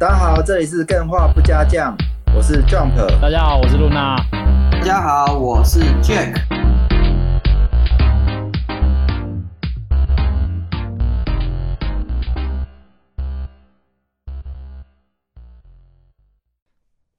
[0.00, 1.94] 大家好，这里是更画不加酱，
[2.34, 2.96] 我是 Jump。
[3.20, 4.16] 大家好，我是露娜。
[4.72, 6.40] 大家好，我是 Jack。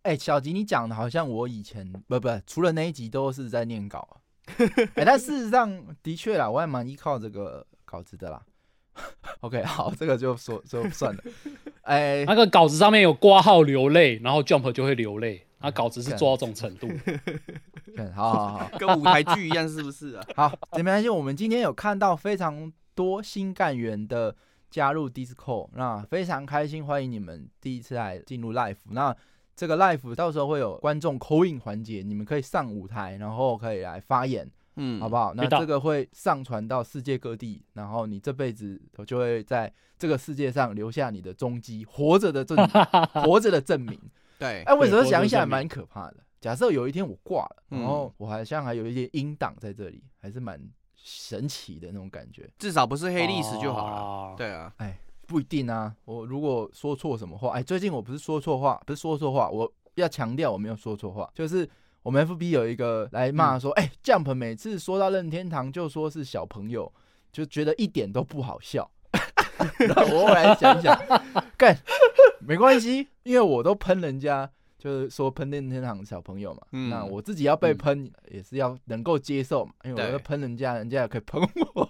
[0.02, 4.18] 哎、小吉，你讲的好像我以前不不，除了那一集都是在念稿啊。
[4.95, 8.41] 哎、但事实上的确啦，我还蛮依靠这个稿子的啦。
[9.41, 11.21] OK，好，这个就说就算了。
[11.91, 15.45] 哎、那个稿子上面有挂号流泪，然后 Jump 就会流泪。
[15.59, 16.88] 那稿子是做到这种程度，
[17.95, 20.26] 看 好好好跟舞台剧一样，是不是啊？
[20.36, 21.09] 好，没关系。
[21.09, 24.36] 我们今天有看到非常多新干员的
[24.72, 28.78] 加入 Discord，那非常开心，欢迎你们第一次来进入 Live。
[28.89, 29.16] 那
[29.55, 34.50] 这个 Live 到时候会有观众口音环节，你们可以上舞台，然后可以来发言。
[34.75, 35.34] 嗯，好不好？
[35.34, 42.57] 那这个会上传到世界各地，然后你这辈子就会在这个世界上留下你的踪迹，活着的证，
[43.23, 44.00] 活着的证明。
[44.39, 46.17] 对哎，，为什么想一下蛮可怕的？
[46.39, 50.59] 假设有一天我挂了，嗯然后我好像还有一些音档在这里，还是蛮
[50.95, 52.50] 神奇的那种感觉。
[52.58, 54.31] 至少不是黑历史就好了。
[54.31, 54.35] 了。
[54.38, 54.97] 对啊，哎
[55.28, 61.69] 不一定啊，我如果说错什么话，哎，最近我不是说错话，不是说错话，我要强调我没有说错话，就是
[62.03, 66.91] 我们 FB 有一个来骂说，哎、j u m p 每次说到任天堂就说是小朋友，
[67.31, 68.89] 就觉得一点都不好笑。
[69.77, 70.99] 然后我后来想一想，
[71.55, 71.77] 干
[72.39, 74.49] 没关系，因为我都喷人家，
[74.82, 81.40] 就是说喷任天堂小朋友嘛，嗯那我自己要被喷也是要能够接受嘛，因为我要喷人家，人家也可以喷
[81.76, 81.88] 我，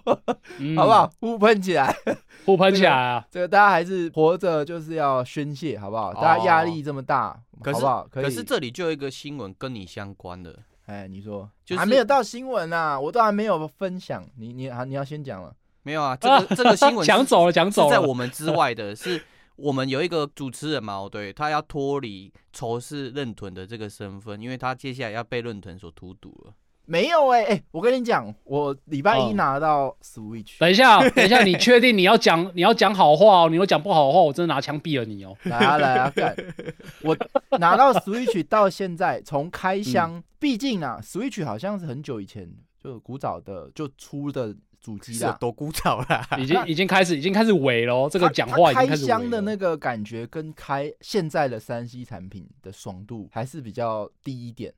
[0.58, 1.10] 嗯好不好？？
[1.18, 1.96] 互喷起来。
[2.44, 3.26] 互喷起来啊！
[3.30, 6.12] 这个大家还是活着就是要宣泄，好不好？
[6.12, 8.06] 大家压力这么大，可好不好？
[8.10, 8.24] 可以。
[8.24, 14.22] 可是这里就有一个新闻跟你相关的，哎，你说，就是还没有到新闻啊，我都还没有分享。
[14.36, 15.54] 你你啊，你要先讲了。
[15.84, 16.16] 没有啊？
[16.16, 17.90] 这个这个新闻 是讲走了，讲走了。
[17.90, 19.22] 在我们之外的，是
[19.56, 26.54] 我们有一个主持人嘛，哦对他要脱离仇视认屯的这个身份，因为他接下来要被认屯所荼毒了。
[26.84, 33.48] 没有哎、哎、我跟你讲，我礼拜一哦拿到 Switch，、等一下， 等一下，你确定你要讲你要讲好话哦？
[33.48, 35.34] 你要讲不好的话，我真的拿枪毙了你哦！
[35.44, 36.34] 来啊来啊干！
[37.02, 37.16] 我
[37.58, 42.52] 拿到 Switch 到现在，从开箱，毕竟啊，Switch 好像是很久以前
[42.82, 45.36] 就古早的就出的主机啦。
[45.40, 46.26] 多古早啦？
[46.38, 54.74] 已经已经开始已经开始萎了哦，这个它讲话开经开始伪箱的那个感觉跟开现在的三 C 产品的爽度还是比较低一点。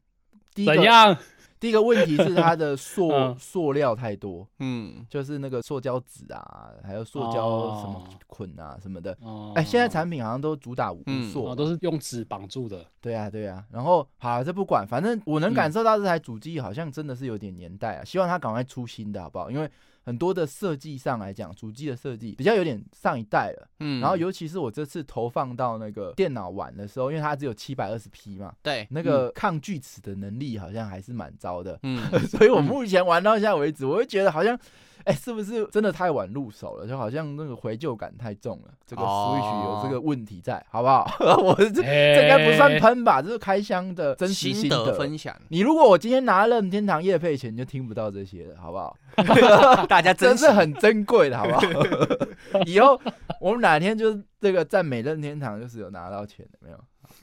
[0.55, 1.17] 第一个怎样？
[1.59, 9.17] 第一个问题是它的塑 嗯塑料太多，嗯，就是那个塑胶纸啊，还有塑胶什么哦捆啊什么的。
[9.23, 12.85] 哦哎，现在产品好像都主打无嗯塑都是用纸绑住的。
[13.01, 13.65] 对啊，对啊。
[13.73, 19.51] 然后好了，这不管，反正我能嗯感受到这台主机好像真的是有点年代啊，希望它赶快出新的好不好？
[19.51, 19.69] 因为
[20.05, 23.69] 很多的设计上来讲，主机的设计比较有点上一代了。
[23.81, 31.79] 嗯然后尤其是我这次投放到那个电脑玩的时候，因为它只有七百二十 P 嘛，对，那个抗锯齿的能力好像还是蛮糟的。
[31.83, 31.99] 嗯，
[32.29, 34.59] 所以我目前玩到现在为止，我会觉得好像，
[35.05, 36.87] 哎、是不是真的太晚入手了？
[36.87, 38.73] 就好像那个怀旧感太重了。
[38.87, 41.07] 这个哦 Switch 有这个问题在，好不好？
[41.43, 43.21] 我这这这应该不算喷吧？
[43.21, 48.97] 这是开箱的真实心心得分享，你如果我今天拿任天堂夜配钱，你就听不到这些了，好不好？
[49.87, 51.61] 大家真真是很珍贵的，好不好？
[52.67, 53.01] 以后
[53.41, 56.79] 我们哪天就是这个赞美任天堂，就是有拿到钱的，没有？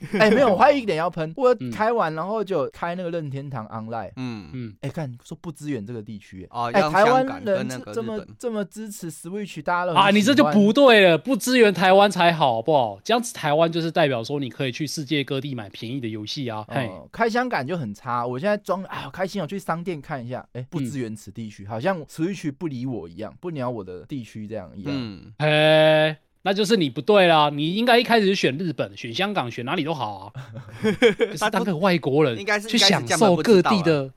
[0.18, 1.70] 哎、没有，我还有一点要喷，我嗯。
[1.72, 13.00] 开完然后就开那个任天堂 Online，嗯，嗯，哎、看说不支援这个地区、哦，哎、台湾人那这这么这么支持 Switch，大家都啊，你这就不对了，不支援台湾才好，好不好？
[13.02, 16.64] 这样子台湾就是代表说你可以去世界各地买便宜的游戏啊。
[16.68, 18.26] 嘿，哦，开箱感就很差。
[18.26, 20.86] 我现在装啊，好开心我，去商店看一下，哎、不嗯。
[20.92, 24.92] 支援此地区，好像 Switch 不理我一样，不鸟我的地区这样一样。
[24.94, 30.32] 嗯，嘿，那就是你不对啦，你应该一开始就选日本、选香港、选哪里都好啊，
[30.82, 34.12] 就是当个外国人应该是去享受各地的。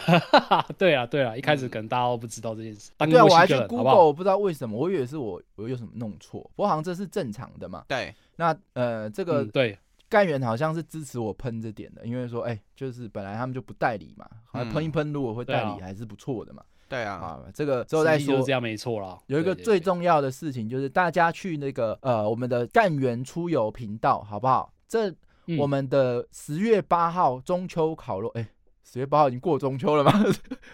[0.78, 2.90] 对啊，对啊，一开始可能大家都不知道这件事。
[2.96, 4.04] 当对啊，我还去个墨西哥人，好 Google，不好？
[4.06, 7.84] 我不知道为什么，我以为是我我有什么弄错，不过好像这是正常的嘛。
[7.86, 9.78] 对，那呃，这个嗯，对，
[10.08, 16.62] 干员好像是支持我喷这点的，因为说，哎、就是本来他们就不代理嘛，好像嗯喷一喷，如果会代理还是不错的嘛。
[16.90, 18.44] 对啊，啊，这个之后再说就是。
[18.44, 19.16] 这样没错啦。
[19.28, 24.72] 有一个最重要的事情，就是大家去那个呃我们的干员出游频道，好不好？
[24.88, 25.08] 这
[25.46, 28.46] 嗯我们的十月八号中秋烤肉，哎、
[28.84, 30.12] 十月八号已经过中秋了吗？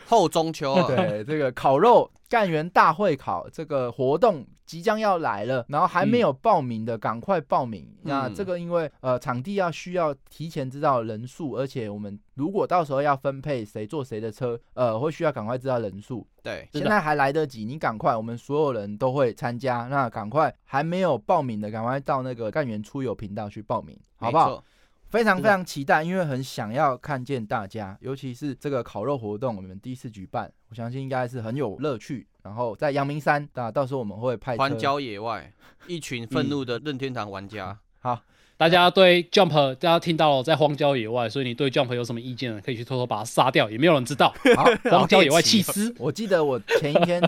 [0.06, 7.88] 后中秋啊， 对，这个烤肉干员大会烤这个活动即将要来了，然后还没有报名的，赶快报名。
[8.02, 16.26] 那嗯这个因为呃场地要需要提前知道人数，而且我们如果到时候要分配谁坐谁的车，呃，会需要赶快知道人数。
[16.42, 19.86] 对，现在还来得及，你赶快，我们所有人都会参加。
[19.86, 24.62] 那赶快还没有报名的，赶快到那个干员出游频道去报名，好不好？
[25.10, 32.26] 非常非常期待，因为很想要看见大家，尤其是这个烤肉活动，我们第一次举办，我相信应该是很有乐趣。
[32.42, 35.52] 然后在阳明山，那到时候我们会派车荒郊野外，
[35.86, 38.20] 一群愤怒的任天堂玩家，好，
[38.56, 42.60] 大家对 Jump，大家听到了在荒郊野外，所以你对 Jump 有什么意见呢？
[42.64, 44.34] 可以去偷偷把它杀掉，也没有人知道。
[44.54, 47.20] 好，荒郊野外弃好尸，我记得我前一天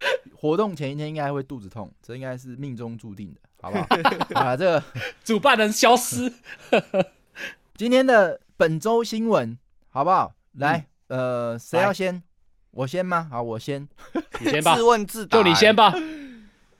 [0.34, 3.86] 活动前一天应该会肚子痛，这应该是命中注定的，好不好？
[4.34, 4.82] 好了，这个
[5.24, 6.32] 主办人消失。
[7.76, 9.58] 今天的本周新闻，
[9.88, 10.34] 好不好？
[10.52, 12.22] 来，呃，谁要先？
[12.72, 13.28] 我先吗？
[13.30, 13.88] 好，我先。
[14.40, 15.74] 你先吧自，问自答，就你先。
[15.74, 15.94] 吧。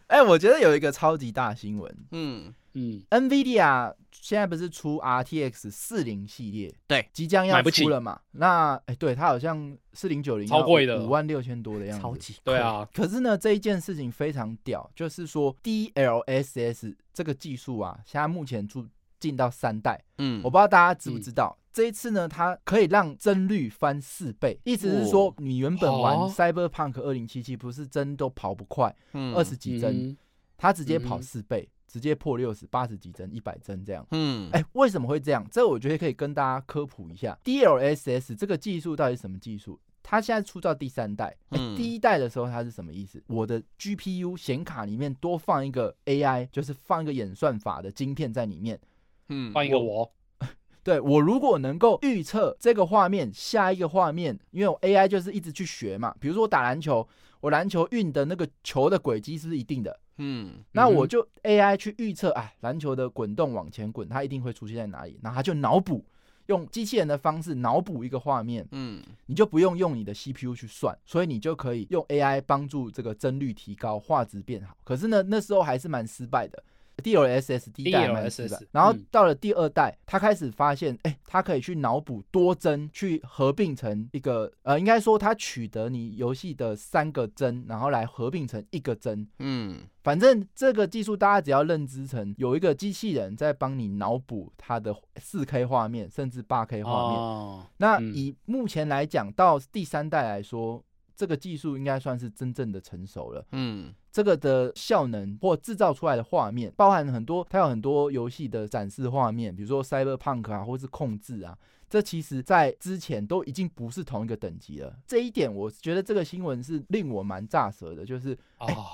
[0.06, 8.20] 哎、我觉得有一个超级大新闻嗯，嗯，，NVIDIA 现在不是出 RTX 四零系列，对，即将要出了嘛？
[8.32, 11.04] 那哎、对，它好像四零九零超贵的。
[11.04, 18.86] 五万六千多的样子，超级对啊，可是呢，这一件事情非常屌，就是说 DLSS 这个技术啊，现在目前出
[19.18, 26.32] 进到三代，嗯，我不知道大家知不知道，这一次呢，它可以让帧率翻四倍，意思是说，你原本玩哦。
[26.34, 30.16] Cyberpunk 二零七七不是帧都跑不快，嗯二十几帧，嗯。
[30.56, 31.22] 它直接跑嗯。
[31.22, 34.06] 四倍，直接破六十、八十几帧、一百帧这样。
[34.12, 35.44] 嗯，哎、为什么会这样？
[35.50, 39.78] 这我觉得可以跟大家科普一下，DLSS 这个技术到底是什么技术？
[40.02, 41.36] 它现在出到第三代，
[41.76, 43.22] 第一代的时候它是什么意思？
[43.26, 48.80] 我的 GPU 显卡里面多放一个 AI，就是放一个演算法的晶片在里面。
[49.28, 50.10] 嗯，放一个我，
[50.82, 57.06] 对我如果能够预测这个画面下一个画面，因为我 AI 就是一直去学嘛，比如说我打篮球，
[57.40, 60.00] 我篮球运的那个球的轨迹是不是一定的？
[60.22, 66.04] 嗯，那我就 AI 去预测，哎，篮球的滚动往前滚，它一定会出现在哪里，然后它就脑补，
[66.46, 74.76] 用机器人的方式脑补一个画面，嗯，你就不用用你的 CPU 去算，所以你就可以用 AI 帮助这个帧率提高，画质变好。
[74.84, 76.62] 可是呢，那时候还是蛮失败的。
[77.00, 79.06] DLSS 第一代还蛮失败 DLSS 然后嗯。
[79.10, 97.18] 到了第二代，他开始发现，哎、它可以去脑补多帧，去合并成一个，呃，应该说他取得你游戏的三个帧，然后来合并成一个帧，嗯，反正这个技术，大家只要认知成有一个机器人在帮你脑补它的四 K 画面，甚至八 K 画面。
[97.18, 98.14] 哦，那嗯。
[98.14, 100.84] 以目前来讲，到第三代来说，
[101.16, 103.46] 这个技术应该算是真正的成熟了。
[103.52, 111.56] 嗯，这个的效能或制造出来的画面，包含很多，它有很多游戏的展示画面，比如说 Cyberpunk 啊，或是控制啊。
[111.88, 114.96] 这其实，在之前都已经不是同一个等级了。
[115.08, 118.38] 这一点，我觉得这个新闻是令我蛮炸舌的，就是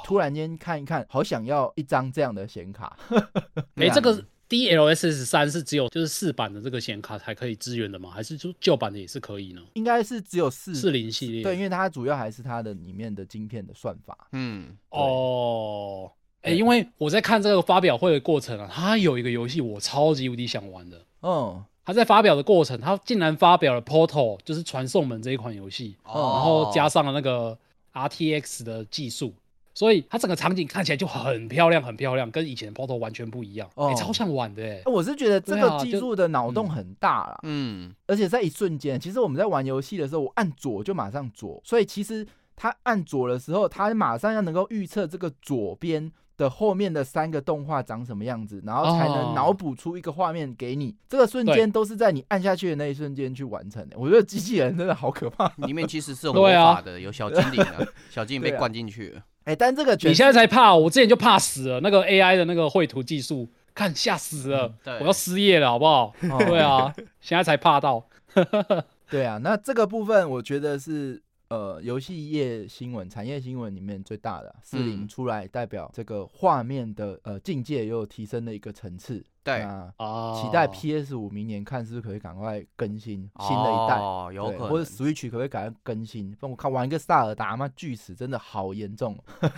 [0.02, 2.96] 突然间看一看，好想要一张这样的显卡。
[3.10, 8.10] 哎，对啊这个 DLSS 三是只有就是四版的这个显卡才可以支援的吗？
[8.10, 9.62] 还是就旧版的也是可以呢？
[9.74, 14.28] 应该是只有四四零系列对，因为它主要还是它的里面的晶片的算法。
[14.32, 16.10] 嗯，哦，
[16.42, 21.04] 哎、对因为我在看这个发表会的过程啊，它有一个游戏我超级无敌想玩的。
[21.22, 27.58] 嗯，它在发表的过程，它竟然发表了 Portal，就是传送门这一款游戏，哦然后加上了那个
[27.92, 29.34] RTX 的技术，
[29.76, 34.80] 所以它整个场景看起来就很漂亮，很漂亮，跟以前的 Portal 完全不一样，哎、哦超像玩的哎。
[34.86, 37.38] 我是觉得这个技术的脑洞很大啦。
[37.42, 42.26] 嗯，而且在一瞬间，其实我们在玩游戏的时候，我按左就马上左，所以其实
[42.56, 50.96] 他按左的时候，他马上要能够预测这个左边的后面的三个动画长什么样子，然后才能哦脑补出一个画面给你。
[51.06, 53.98] 这个瞬间都是在你按下去的那一瞬间去完成的。
[53.98, 55.52] 我觉得机器人真的好可怕。
[55.66, 57.76] 里面其实是有魔法的，有小精灵啊，
[58.08, 59.22] 小精灵被灌进去了。
[59.46, 61.80] 哎、但这个全你现在才怕，我之前就怕死了。
[61.80, 66.12] 那个 AI 的那个绘图技术，看吓死了，对我要失业了，好不好？
[66.30, 68.04] 哦对啊，现在才怕到。
[69.08, 79.24] 对啊，那这个部分我觉得是呃游戏业新闻、产业新闻里面最大的啊四零嗯出来代表这个画面的呃境界又提升了一个层次。
[79.44, 86.32] 对，那啊，期待 PS 五明年看是不是可以赶快更新新的一代，哦，有可能，或者 Switch 可不可以赶快更新？
[86.32, 89.48] 不然我看玩一个萨尔达嘛巨死，真的好严重哦。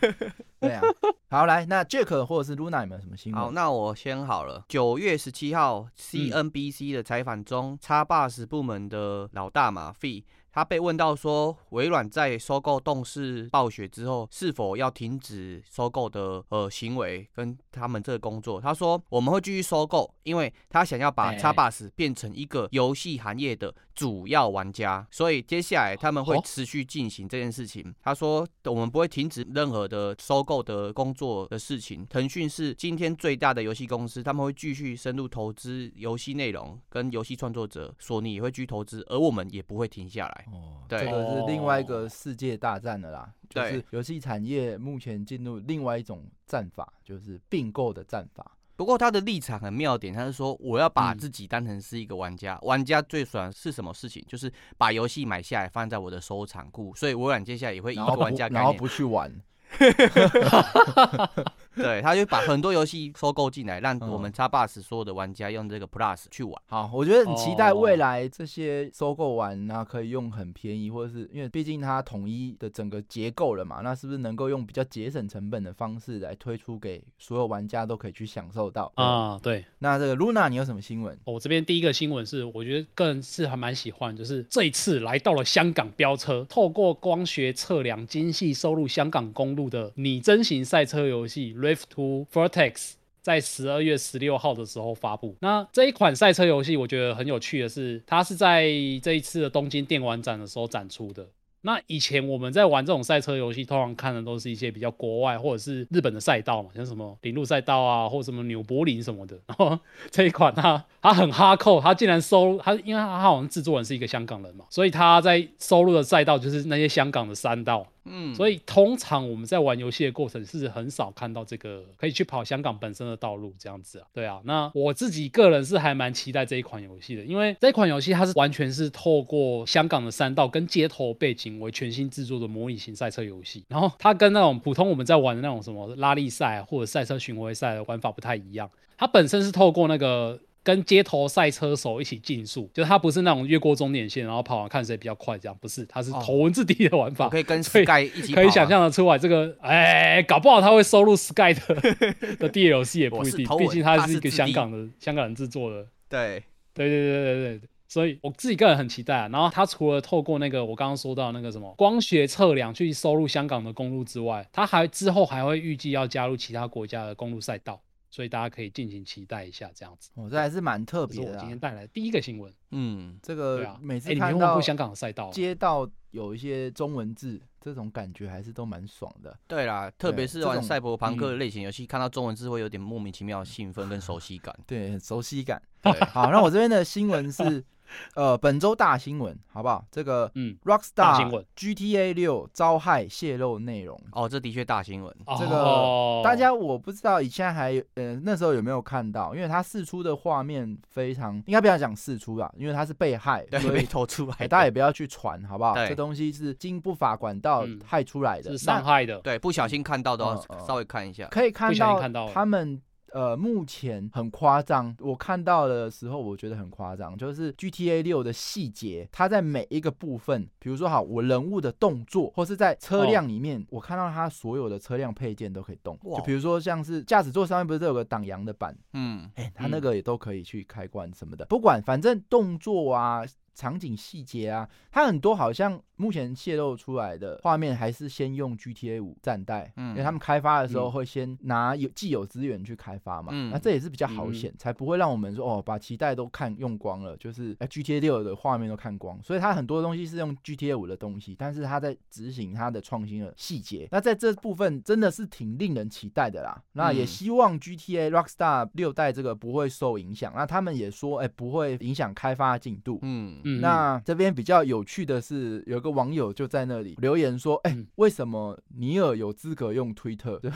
[0.60, 0.82] 对啊，
[1.30, 3.42] 好来，那 Jack 或者是 Luna 有没有什么新闻？
[3.42, 4.62] 好，那我先好了。
[4.68, 10.22] 九月十七号，CNBC 的采访中，x 八十部门的老大马费，
[10.58, 18.60] 他被问到说，微软在收购动视暴雪之后，是否要停止收购的呃行为跟他们这个工作？
[18.60, 27.92] 他说我们会继续收购，因为他想要把哎 Xbox 变成一个游戏行业的主要玩家，所以接下来他们会哦持续进行这件事情。
[28.00, 32.06] 他说我们不会停止任何的收购的工作的事情。
[32.06, 40.46] 腾讯是今天最大的游戏公司，他们会继续深入投资游戏内容跟游戏创作者，索尼也会继续投资，而我们也不会停下来。
[40.52, 43.34] 哦，对这个是另外一个世界大战了啦。
[43.50, 48.57] 就是游戏产业目前进入另外一种战法，就是并购的战法。
[48.78, 54.24] 不过他的立场很妙点，他是说我要把嗯自己当成是一个玩家，玩家最喜欢是什么事情？
[54.28, 59.34] 就是把游戏买下来放在我的收藏库，所以微软接下来也会以玩家概然后念，不去玩，
[61.82, 66.54] 对，他就把很多游戏收购进来，让嗯我们 Xbox 所有的玩家用这个 Plus 去玩。
[66.66, 78.90] 好，我觉得很期待哦未来这些收购完，那可以用很便宜，或者是因为毕竟它统一的整个结构了嘛，那是不是能够用比较节省成本的方式来推出给所有玩家都可以去享受到？
[78.96, 79.64] 啊，啊，对。
[79.78, 81.16] 那这个 Luna 你有什么新闻？
[81.24, 92.92] 我这边第一个新闻是，我觉得个人是还蛮喜欢，就是这一次来到了香港飙车，透过光学测量精细收录香港公路的拟真型赛车游戏 Rift to Vertex。
[93.20, 95.36] 在十二月十六号的时候发布。
[95.40, 98.62] 那这一款赛车游戏，我觉得很有趣的是，它是在
[99.02, 101.26] 这一次的东京电玩展的时候展出的。
[101.60, 109.36] 那以前我们在玩这种赛车游戏，通常看的都是一些比较国外或者是日本的赛道嘛，像什么铃鹿赛道啊，或什么纽柏林什么的。
[109.46, 109.78] 然后
[110.10, 117.86] 这一款它它很哈扣，它竟然收它，因为它好像制作人是一个香港人嘛，所以他在收录的赛道就是那些香港的山道。
[118.10, 124.06] 嗯，所以通常我们在玩游戏的过程是很少看到这个可以去跑香港本身的道路这样子啊。
[124.12, 140.40] 对啊，那我自己个人是还蛮期待这一款游戏的，因为这款游戏它是完全是透过香港的山道跟街头背景为全新制作的模拟型赛车游戏，然后它跟那种普通我们在玩的那种什么拉力赛或者赛车巡回赛的玩法不太一样，它本身是透过那个。
[140.62, 147.24] 跟街头赛车手一起竞速，就是他不是那种越过终点线然后跑完看谁比较快这样，不是，他是哦头文字 D 的玩法。
[147.26, 151.74] 我可以跟 Sky 一起啊，可以想象的出来，这个哎，搞不好他会收录 Sky 的
[152.36, 155.86] 的 DLC 也不一定毕竟他是一个香港的香港人制作的。
[156.08, 156.42] 对，
[156.74, 159.28] 对对对对对对，所以我自己个人很期待啊。
[159.28, 170.10] 然后他除了透过那个我刚刚说到那个什么光学测量去收录香港的公路之外，他还之后还会预计要加入其他国家的公路赛道，所以大家可以尽情期待一下这样子。
[170.14, 171.58] 哦，这还是蛮特别的、啊我今天。
[171.58, 172.52] 带来的第一个新闻。
[172.70, 175.32] 嗯，这个每次看到香港的赛道啊？
[175.32, 179.36] 街道有一些中文字，这种感觉还是都蛮爽的。
[179.46, 184.54] 对啦，特别是玩赛博朋克嗯类型游戏，看到中文字会有点莫名其妙的兴奋跟熟悉感。
[184.66, 185.60] 对，很熟悉感。
[185.82, 187.64] 对，好，那我这边的新闻是，
[188.14, 189.84] 呃，本周大新闻，好不好？
[189.90, 190.56] 这个嗯，
[190.94, 195.14] 大新 Rockstar GTA 六遭害泄露内容，哦，这的确大新闻。
[195.38, 203.88] 这哦个大家我不知道以前还有呃那时候有没有看到，因为它释出的画面非常，应该不要讲释出啦，因为他是被害，对，被所以。
[203.88, 205.74] 投出来大家也不要去传，好不好？
[205.74, 209.18] 对这东西是经不法管道嗯害出来的，是伤害的。
[209.20, 211.26] 对，不小心看到的话嗯嗯稍微看一下。
[211.28, 212.80] 可以看不小心到看到他们
[213.12, 214.94] 呃，目前很夸张。
[215.00, 225.98] 我看到的时候，我觉得很夸张，就是 GTA 六的细节，它在每一个部分，比如说好，我人物的动作，或是在车辆里面，我看到它所有的车辆配件都可以动。
[226.02, 233.24] 就比如说像是驾驶座上面不是都有个挡阳的板，嗯，哎、它那嗯个也都可以去开关什么的，不管反正动作啊。
[233.58, 240.92] 场景细节啊，它很多好像目前泄露出来的画面还是先用 GTA 五暂代，嗯因为他们开发的时候嗯。
[240.92, 256.62] 会先拿有既有资源去开发嘛，嗯那这也是比较好险，才不会让我们说哦把期待都看用光了，就是哎 GTA 六的画面都看光，所以它很多东西是用 GTA 五的东西，但是它在执行它的创新的细节，那在这部分真的是挺令人期待的啦。
[256.72, 257.06] 那也嗯。
[257.06, 270.40] 希望 GTA Rockstar 六代这个不会受影响，那他们也说哎不会影响开发进度，嗯，嗯，那这边比较有趣的是，有个网友就在那里留言说：“哎、嗯为什么尼尔有资格用推特？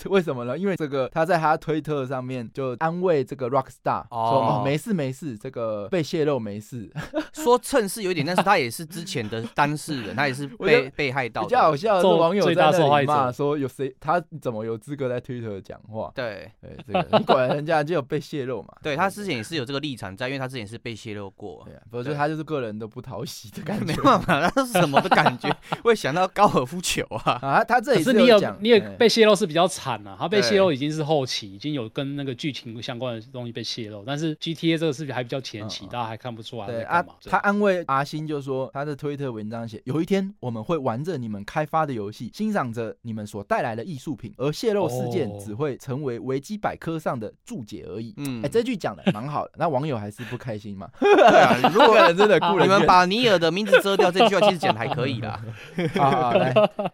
[0.00, 0.56] 是 为什么呢？
[0.56, 6.90] 因为这个他在他推特上面就安慰这个 Rockstar 说：‘没事没事，这个被泄露没事。
[7.32, 11.76] 说趁势有一点，但是他也是之前的当事人，他也是被被害’到比较好。
[11.76, 18.68] 笑的是，网友最在那里大受害者骂说：‘有谁他怎么有资格在推特讲话对，？’对，这个你管人家就有被泄露嘛？
[18.82, 21.74] 对他之前也是有这个立场在，因为他之前是被泄露过对。
[21.74, 24.02] 啊，不是他就是个人都不讨喜的感没觉。
[24.02, 25.48] 办法，那是什么的感觉？
[25.82, 27.38] 会想到高尔夫球啊。
[27.42, 48.14] 啊，他他这里是你有讲你也哎被泄露是比较惨啊，它被泄露已经是后期，已经有跟那个剧情相关的东西被泄露，但是 GTA 这个视频还比较前期，大家还看不出来对啊在干嘛。，他安慰阿星就说，他的推特文章写，有一天我们会玩着你们开发的游戏，欣赏着你们所带来的艺术品，而泄露事件哦只会成为维基百科上的注解而已。
[48.18, 50.88] 嗯哎、这句讲的蛮好的，那网友还是不开心嘛？
[51.00, 55.40] 对啊，如果 人真的啊雇人你们把尼尔的名字遮掉，这句话其实讲的还可以啦。
[55.94, 56.52] 好好来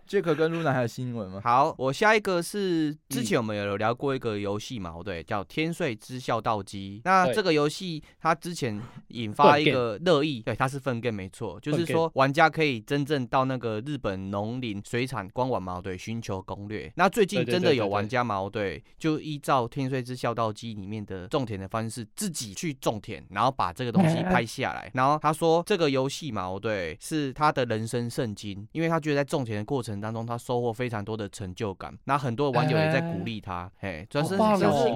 [0.09, 1.41] ，Jack 跟 Luna 还有新闻吗？
[1.45, 2.78] 好，我下一个是
[3.09, 6.99] 之嗯前我们有聊过一个游戏嘛，对，叫《天税之孝道机》。
[7.05, 16.93] 那这个游戏它之前引发一个热议，对，它是粪 game 没错，就是说玩家可以真正到那个日本农林水产官网嘛，对，寻求攻略。
[16.97, 24.91] 那最近真的有玩家嘛，对，就依照《天税之孝道机》里面的种田的方式，自己去种田，然后把这个东西 拍下来。
[24.95, 31.97] 然后他说这个游戏嘛，对，是他的人生圣经，因为他觉得在种田的过程当中，他收获非常多的成就感。
[32.05, 34.37] 那很多网友也在鼓励他，嘿，主要是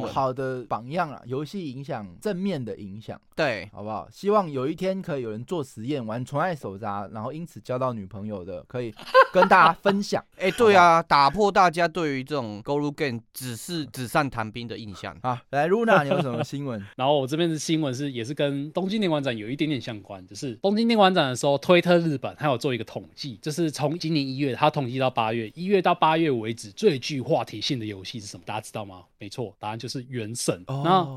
[0.06, 3.68] 好的榜样啊，游戏影响正面的影响，对。
[3.72, 4.06] 好不好？
[4.10, 8.92] 希望有一天可以有人做实验玩纯爱手札，然后因此交到女朋友的，可以
[9.32, 10.22] 跟大家分享。
[10.38, 15.16] 哎、对啊，打破大家对于这种 Go l u Game 只是纸上谈兵的印象。
[15.22, 16.84] 啊，来 Luna，你有什么新闻？
[16.96, 28.42] 然后我这边的新闻是也是跟东京电玩展有一点点相关，就是东京电玩展的时候，推特日本它有做一个统计，就是从今年一月他统计到八月，一月到八月为止最具话题性的游戏是什么？
[28.44, 29.04] 大家知道吗？
[29.18, 30.62] 没错，答案就是《原神》。
[30.82, 31.16] 那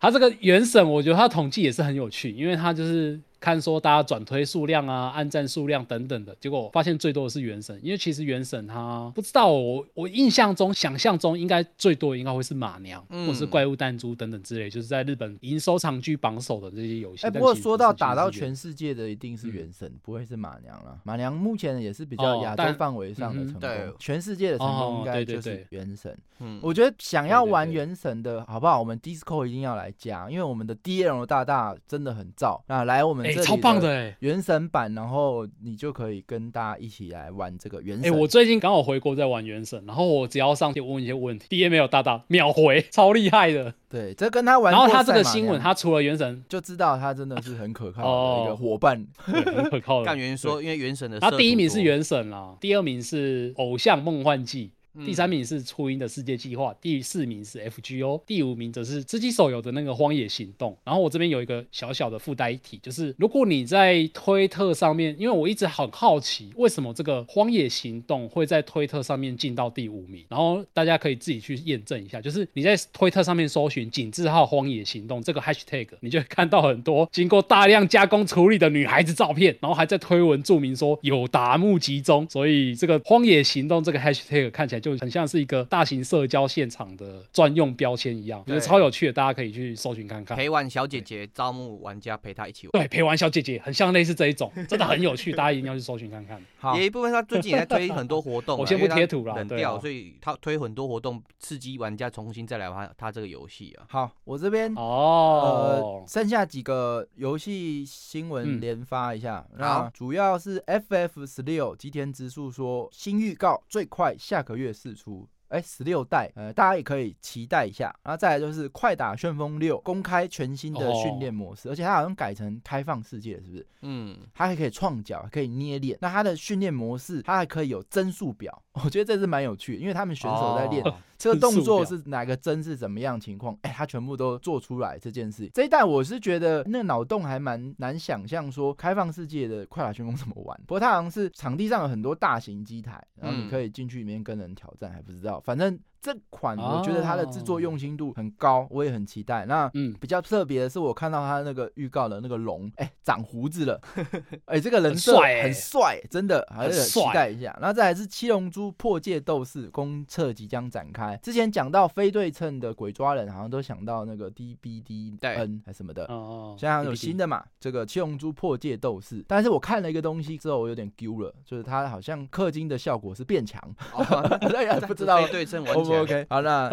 [0.00, 17.26] 它这个《原神》，我觉得它统计也是很有趣，因为它就是看说大家转推数量啊、按赞数量等等的，结果发现最多的是《原神》，因为其实《原神》它不知道我我印象中、想象中应该最多的应该会是马娘、嗯或是怪物弹珠等等之类，就是在日本营收长居榜首的这些游戏。
[17.26, 20.98] 哎、不过说到打到全世界的，一定是嗯原神，不会是马娘了。
[21.04, 26.16] 马娘目前也是比较哦亚洲范围上的成功，对全世界的成功哦应该就是原神。
[26.38, 28.78] 嗯，我觉得想要玩原神的好不好？
[28.78, 32.60] 我们 Disco 一定要来加，因为我们的 DL 大大真的很燥。
[32.66, 38.20] 那来我们哎、超棒的哎、原神版，然后你就可以跟大家一起来玩这个原神哎、神。
[38.20, 43.72] 我最近刚好回国在玩原神，然后我只要上去问一些问题，D M 有大大秒回，超厉害的。
[43.88, 45.06] 对，这跟他玩然后他。
[45.06, 49.06] 这个新闻，他除了原神，就知道他真的是很可靠的哦一个伙伴。
[49.24, 50.04] 对很可靠的。
[50.04, 60.76] 干员说，因为原神的他第一名是，原神啦，第二名是偶像梦幻祭，嗯第三名是初音的世界计划，第四名是 FGO，第五名则是吃鸡手游的那个荒野行动。
[60.84, 90.36] 然后我这边有一个小小的附带一提，就是如果你在推特上面，因为我一直很好奇，为什么这个荒野行动会在推特上面进到第五名，然后大家可以自己去验证一下，就是你在推特上面搜寻“井字号荒野行动”这个 hashtag，你就会看到很多经过大量加工处理的女孩子照片，然后还在推文注明说有达目集中，所以这个荒野行动这个 hashtag 看起来就很像是一个大型社交现场的专用标签一样，我觉得超有趣的，大家可以去搜寻看看。
[90.36, 92.70] 陪玩小姐姐招募玩家陪她一起玩。
[92.72, 96.40] 对，陪玩小姐姐很像类似这一种，真的很有趣，大家一定要去搜寻看看。
[96.58, 103.86] 好也，一部分他最近也在推很多活动啊， 我先不贴图了冷掉，所以他推很多活动，刺激玩家重新再来玩他这个游戏啊。
[103.88, 109.44] 好，我这边哦呃，，剩下几个游戏新闻嗯连发一下。
[109.58, 117.94] 那好主要是 FF 十六吉田直树说新预告最快下个月四处哎，十六代，呃，大家也可以期待一下。
[118.02, 123.66] 然后再来就是《快打旋风六》公开全新的训练模式，而且它好像改成开放世界，是不是？
[123.82, 125.96] 嗯，它还可以创脚，还可以捏脸。
[126.00, 135.48] 那它的训练模式，它还可以有帧数表， 我觉得这是蛮有趣的，因为他们选手在练哦这个动作是哪个帧是怎么样情况，哎，他全部都做出来这件事。
[135.54, 140.58] 这一代我是觉得那脑洞还蛮难想象，说开放世界的快打旋风怎么玩。
[140.66, 145.35] 不过它好像是场地上有很多大型机台，然后你嗯可以进去里面跟人挑战，还不知道。
[145.40, 149.44] 反正这款哦我觉得它的制作用心度很高，我也很期待。
[149.46, 153.80] 那嗯，比较特别的是，我看到它那个预告的那个龙，哎、长胡子了，
[154.46, 157.56] 哎、这个人设很帅欸很帅，真的，还是很期待一下。
[157.60, 161.18] 然后再来是七龙珠破界斗士公测即将展开。
[161.24, 166.04] 之前讲到非对称的鬼抓人，好像都想到那个 DBDN 还什么的。
[166.04, 167.44] 哦，现在有新的嘛？
[167.58, 173.60] 这个七龙珠破界斗士，但是我看了一个东西之后，我有点丢了，就是它好像氪金的效果是变强，
[174.86, 176.26] 不知道非对称玩 OK？
[176.30, 176.70] 好，那。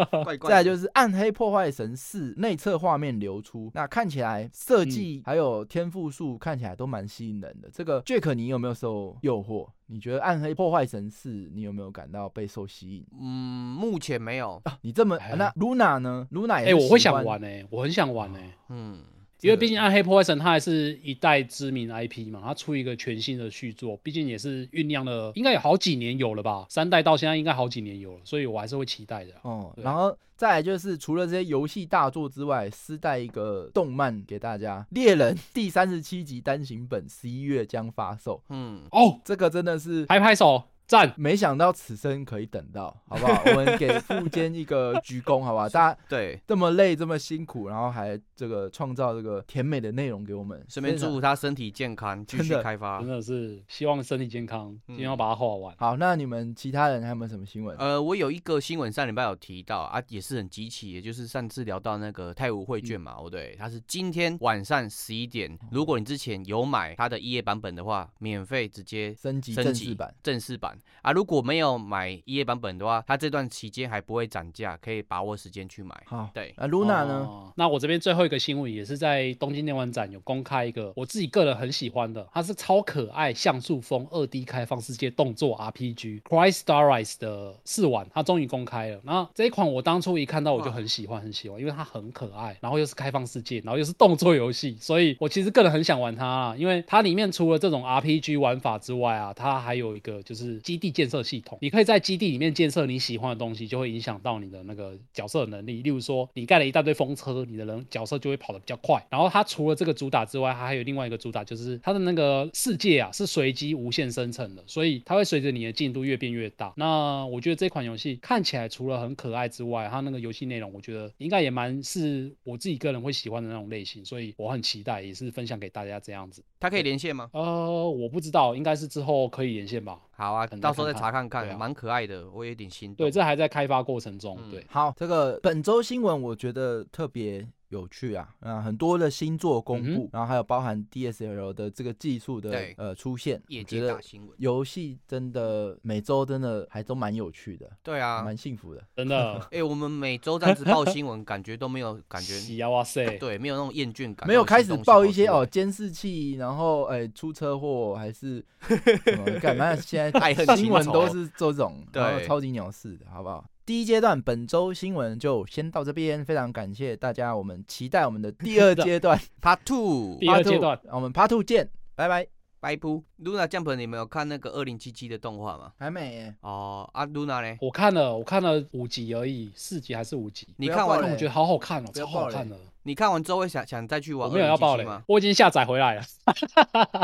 [0.48, 7.68] 再就是《暗黑破坏神四》内测画面流出，那看起来设计还有天赋数看起来都蛮吸引人的。
[7.72, 9.68] 这个 Jack，你有没有受诱惑？
[9.86, 14.62] 你觉得《暗黑破坏神四》你有没有感到备受吸引嗯，目前没有。
[14.82, 18.38] 你这么、那 Luna 呢？Luna 哎、我会想玩呢、我很想玩呢、
[18.70, 18.98] 嗯，
[19.44, 26.64] 因为毕竟《暗黑破坏神》它还是一代知名 IP 嘛，它出一个全新的续作，毕竟也是酝酿了，应该有好几年有了吧？
[26.70, 29.32] 三代到现在应该好几年有了，所以我还是会期待的。
[29.42, 41.12] 哦，对然后再来就是除了这些游戏大作之外，私带一个动漫给大家，《猎人》第三十七集单行本十一月将发售，嗯，哦，这个真的是拍拍手，赞！
[41.16, 43.42] 没想到此生可以等到，好不好？
[43.50, 45.68] 我们给富坚一个鞠躬，好不好？
[45.68, 53.08] 大家对，这么累，这么辛苦，然后还这个创造这个甜美的内容给我们，顺便祝福他身体健康，继续开发真。
[53.08, 55.74] 的是希望身体健康，嗯今天要把它画完。
[55.78, 55.96] 好。
[55.96, 57.76] 那你们其他人还有没有什么新闻？
[57.78, 75.94] 呃，我有一个新闻上礼拜有提到啊，也是很激气，也就是上次聊到那个泰晤会卷嘛，哦对，它是今天晚上十一点，如果你之前有买它的一页版本的话，免费直接升级升级正式版，正式版啊，如果没有买一页版本的话，它这段期间还不会涨价，可以把握时间去买。
[76.06, 76.30] 好。
[76.32, 77.26] 对，啊 Luna 呢？
[77.28, 89.00] 哦那我这边最后一个新闻也是在东京电玩展有公开一个我自己个人很喜欢的，它是超可爱像素风二 D 开放世界动作 RPG《Cry Starrise》的试玩，它终于公开了。
[89.04, 105.82] 那这一款我当初一看到我就很喜欢很喜欢，因为它很可爱，然后又是开放世界，然后又是动作游戏，所以我其实个人很想玩它啊，因为它里面除了这种 RPG 玩法之外啊，它还有一个就是基地建设系统，你可以在基地里面建设你喜欢的东西，就会影响到你的那个角色能力。
[105.82, 109.00] 例如说，你盖了一大堆风车，你的人角色就会跑得比较快。
[109.10, 116.72] 然后它除了这个主打之外，它还有另外一个主打，就是它的那个世界啊是随机无限生成的，所以它会随着你的进度越变越大。
[116.78, 126.42] 那我觉得这款游戏看起来除了很可爱之外，它那个游戏内容我觉得应该也蛮是我自己个人会喜欢的那种类型，所以我很期待，也是分享给大家这样子。
[126.58, 127.28] 它可以连线吗？
[127.34, 130.00] 呃，我不知道，应该是之后可以连线吧？
[130.16, 133.04] 好啊，到时候再查看看，蛮可爱的，我有点心动。
[133.04, 134.38] 对，这还在开发过程中。
[134.42, 144.30] 嗯对，好，这个本周新闻我觉得特别有趣啊，啊，很多的新作公布，嗯然后还有包含 DSL 的这个技术的呃出现，业界我觉得大新闻。
[144.38, 148.84] 游戏真的每周真的还都蛮有趣的，对啊，蛮幸福的。
[148.96, 153.18] 真的 哎、我们每周这样子报新闻，感觉都没有感觉，喜啊哇塞！
[153.18, 154.26] 对，没有那种厌倦感。
[154.28, 159.74] 没有开始报一些哦监视器，然后哎出车祸还是什么干嘛？
[159.76, 163.44] 现在新闻都是这种，对然后超级鸟事的，好不好？
[163.66, 172.26] 第一阶段本周新闻就先到这边，非常感谢大家，我们期待我们的第二 阶段 Part Two，第二阶段我们 Part Two 见，拜拜。
[172.60, 173.02] 拜布。
[173.22, 175.72] Luna Jump，你们有看那个二零七七的动画吗？
[175.78, 177.58] 还没耶，哦，啊，Luna 呢？
[177.60, 180.48] 我看了，我看了五集而已，四集还是五集？
[180.56, 182.58] 你看完我觉得好好看哦，超好看的。
[182.84, 186.02] 你看完之后会想想再去玩我没有要爆2077雷吗？，我已经下载回来了。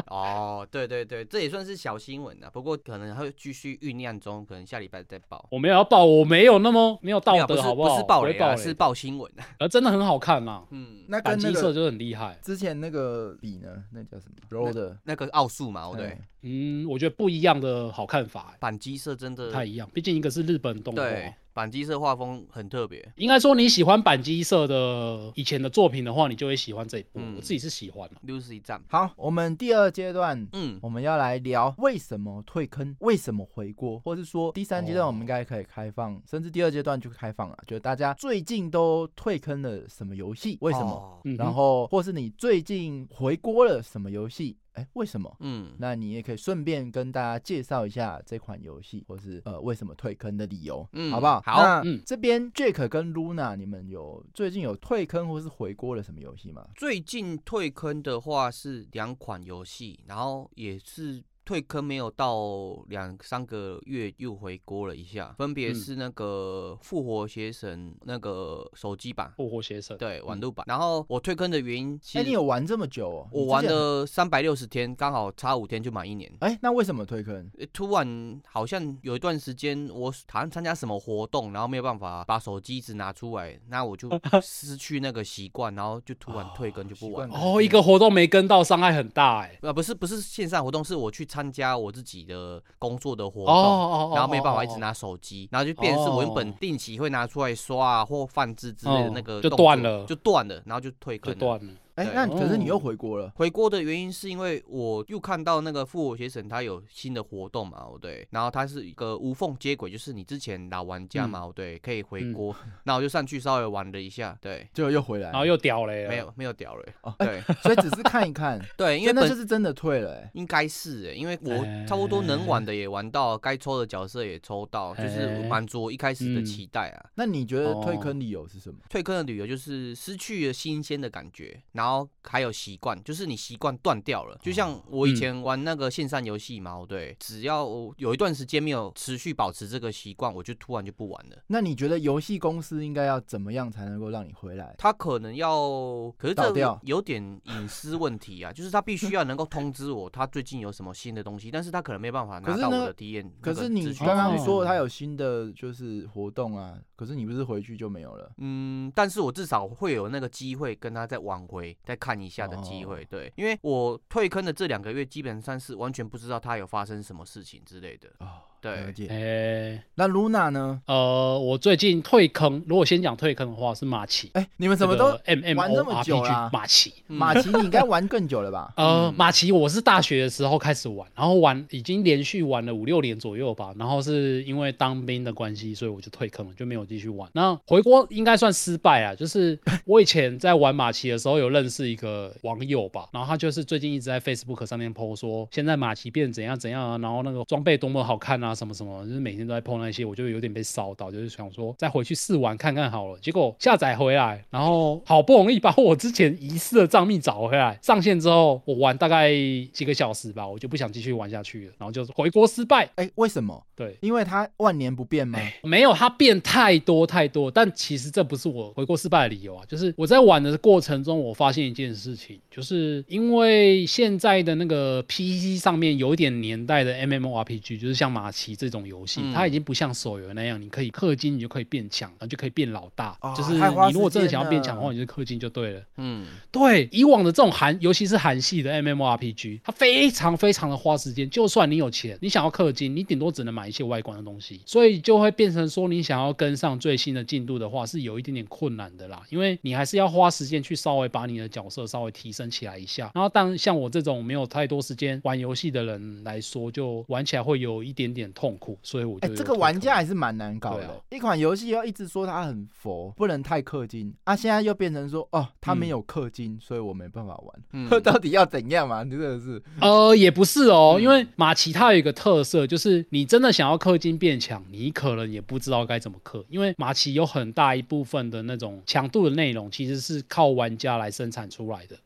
[0.06, 5.48] 哦，对对对，这也算是小新闻了，不过可能会继续酝酿中，可能下礼拜再报。
[5.50, 7.74] 我没有要爆，我没有那么没有道德，好不是好好？
[7.74, 9.30] 不是爆雷是爆新闻。
[9.58, 12.38] 呃，真的很好看啦，嗯，那跟那个反击色就很厉害。
[12.42, 19.88] 之前那个比呢，那叫什么 roll 的，那个奥数嘛，我对哎，嗯，我觉得不一样的好看法，反机社真的不太一样。
[19.94, 23.06] 毕竟一个是日本动画，对，板机社画风很特别。
[23.16, 27.08] 应该说你喜欢板机社的以前的作品的话，你就会喜欢这一部。
[27.16, 28.16] 嗯我自己是喜欢的。
[28.26, 41.20] Lucy 站，好，我们第二阶段嗯，我们要来聊为什么退坑，为什么回锅，或是说第三阶段哦我们应该可以开放，甚至第二阶段就开放了，就是大家最近都退坑了什么游戏，为什么？
[41.36, 44.56] 然后或是你最近回锅了什么游戏？
[44.80, 45.36] 哎，为什么？
[45.40, 51.40] 嗯，那你也可以顺便跟大家介绍一下这款游戏，或是呃为什么退坑的理由，嗯好不好？
[51.44, 56.66] 好那嗯这边 Jack 跟 Luna，你们有最近有退坑或是回锅了什么游戏吗？
[56.76, 70.64] 最近退坑的话是两款游戏，然后也是退坑没有到两三个月又回锅了一下，分别嗯是那个复活邪神那个手机版，复活邪神，对，网络版。
[70.68, 73.28] 然后我退坑的原因，其哎，实你有玩这么久哦？
[73.32, 76.32] 我玩了三百六十天，刚好差五天就满一年。
[76.38, 77.50] 哎，那为什么退坑？
[77.72, 84.08] 突然好像有一段时间，我好像参加什么活动，然后没有办法把手机一直拿出来，那我就
[84.40, 87.34] 失去那个习惯，然后就突然退坑就不玩了。
[87.36, 89.58] 哦，一个活动没跟到，伤害很大哎。
[89.62, 93.54] 呃，不是不是线上活动，是我去参加我自己的工作的活哦动。
[93.54, 101.34] 哦哦，然后没办法一直哦，拿手机，然后就变成是我原本哦定期会拿出来刷啊或放置之类的哦那个就断了就断了，然后就退坑了。
[101.34, 101.72] 就断了。
[101.94, 102.78] 哎，对那可是你又哦。
[102.80, 112.32] 回国了，回国的原因是因为我又看到那个复活邪神它有新的活动嘛，对，然后它是一个无缝接轨，就是你之前老玩家嘛，对，可以回嗯。
[112.32, 117.40] 国，那我就上去稍微玩了一下，对， 就又回来，然后又屌雷了，没有没有屌了，哦对。
[117.62, 125.50] 所以只是看一看， 对，因为真的本就是真的退了，哎，应该是哎，因为我差不多能玩的也玩到，该抽的角色也抽到，就是哎。
[125.50, 126.44] 满足我一开始的嗯。
[126.44, 127.10] 期待啊。
[127.16, 128.00] 那你觉得退哦。
[128.00, 128.78] 坑理由是什么？
[128.88, 134.36] 退坑的理由就是失去了新鲜的感觉，然后还有习惯，就是你习惯断掉了。
[134.42, 137.66] 就像我以前玩那个线上游戏嘛，对，只要
[137.96, 141.38] 有一段时间没有持续保持这个习惯，我就突然就不玩了。
[141.46, 144.74] 那你觉得游戏公司应该要怎么样才能够让你回来？
[144.76, 153.32] 他可能要，可是这有点隐私问题啊，就是他必须要能够通知我他最近有什么新的东西，但是他可能没办法拿到我的体验。
[153.40, 158.30] 可是你刚刚说他有新的就是活动啊，可是你不是回去就没有了？
[158.36, 168.10] 嗯，但是我至少会有那个机会跟他再挽回、再看一下的机会，哦对，因为我退坑的这两个月基本上是完全不知道他有发生什么事情之类的。
[168.18, 169.06] 哦，对了解。
[169.08, 170.80] 哎、那 Luna 呢？
[170.86, 174.30] 呃，我最近退坑，如果先讲退坑的话，是马奇。
[174.34, 176.92] 哎，你们怎么都 M M 玩这么久 G 马奇。
[177.08, 178.72] 嗯 马奇，你应该玩更久了吧？
[178.76, 187.28] 呃，嗯马奇我是大学的时候开始玩，然后玩已经连续玩了五六年左右吧，然后是因为当兵的关系，所以我就退坑了，就没有继续玩。
[187.32, 203.18] 那回国应该算失败啊，就是我以前在玩马奇的时候有认识一个网友吧，然后他就是最近一直在 Facebook 上面 po 说现在马奇变怎样怎样啊，然后那个装备多么好看啊，什么什么，就是每天都在 po 那些，我就有点被烧到，就是想说再回去试玩看看好了。
[203.20, 209.30] 结果下载回来，然后好不容易把我之前遗失的账密找回来，上线之后我玩大概
[209.72, 212.88] 几个小时吧，我就不想继续玩下去了，然后就是回国失败。
[212.96, 213.62] 哎，为什么？
[213.74, 215.38] 对，因为它万年不变吗？
[215.62, 219.64] 没有，它变太多太多，但其实这不是我回国失败的理由啊。
[219.66, 233.16] 就是我在玩的过程中，我发现一件事情，就是因为现在的那个 PC 上面有一点年代的 MMORPG，就是像马奇这种游戏，嗯它已经不像手游那样，你可以氪金，你就可以变强，然后就可以变老大。
[233.20, 235.82] 哦就是太花你如果真的间想要变强的话，了你就氪金就对了。
[235.96, 241.30] 嗯，对，以往的这种韩，尤其是韩系的 MMORPG，它非常非常的花时间。
[241.30, 249.22] 就算你有钱，你想要氪金，你顶多只能买一些外观的东西，所以就会变成说，你想要跟上最新的进度的话，是有一点点困难的啦。
[249.30, 253.10] 因为你还是要花时间去稍微把你的角色稍微提升起来一下。
[253.14, 258.78] 然后，但像我这种没有太多时间玩游戏的人来说，就玩起来会有一点点痛苦。
[258.82, 260.94] 所以我就哎，这个玩家还是蛮难搞的啊。
[261.10, 267.62] 一款游戏要一直说它很佛，不能太氪金啊，现在又变成说哦，它没有氪金，所以我没办法玩。
[267.72, 269.04] 嗯 到底要怎样嘛？
[269.04, 281.96] 真的是呃，也不是哦，嗯因为马奇它有一个特色，就是你真的想要氪金变强，你可能也不知道该怎么氪，因为马奇有很大一部分的那种强度的内容其实是靠玩家来生产出来的。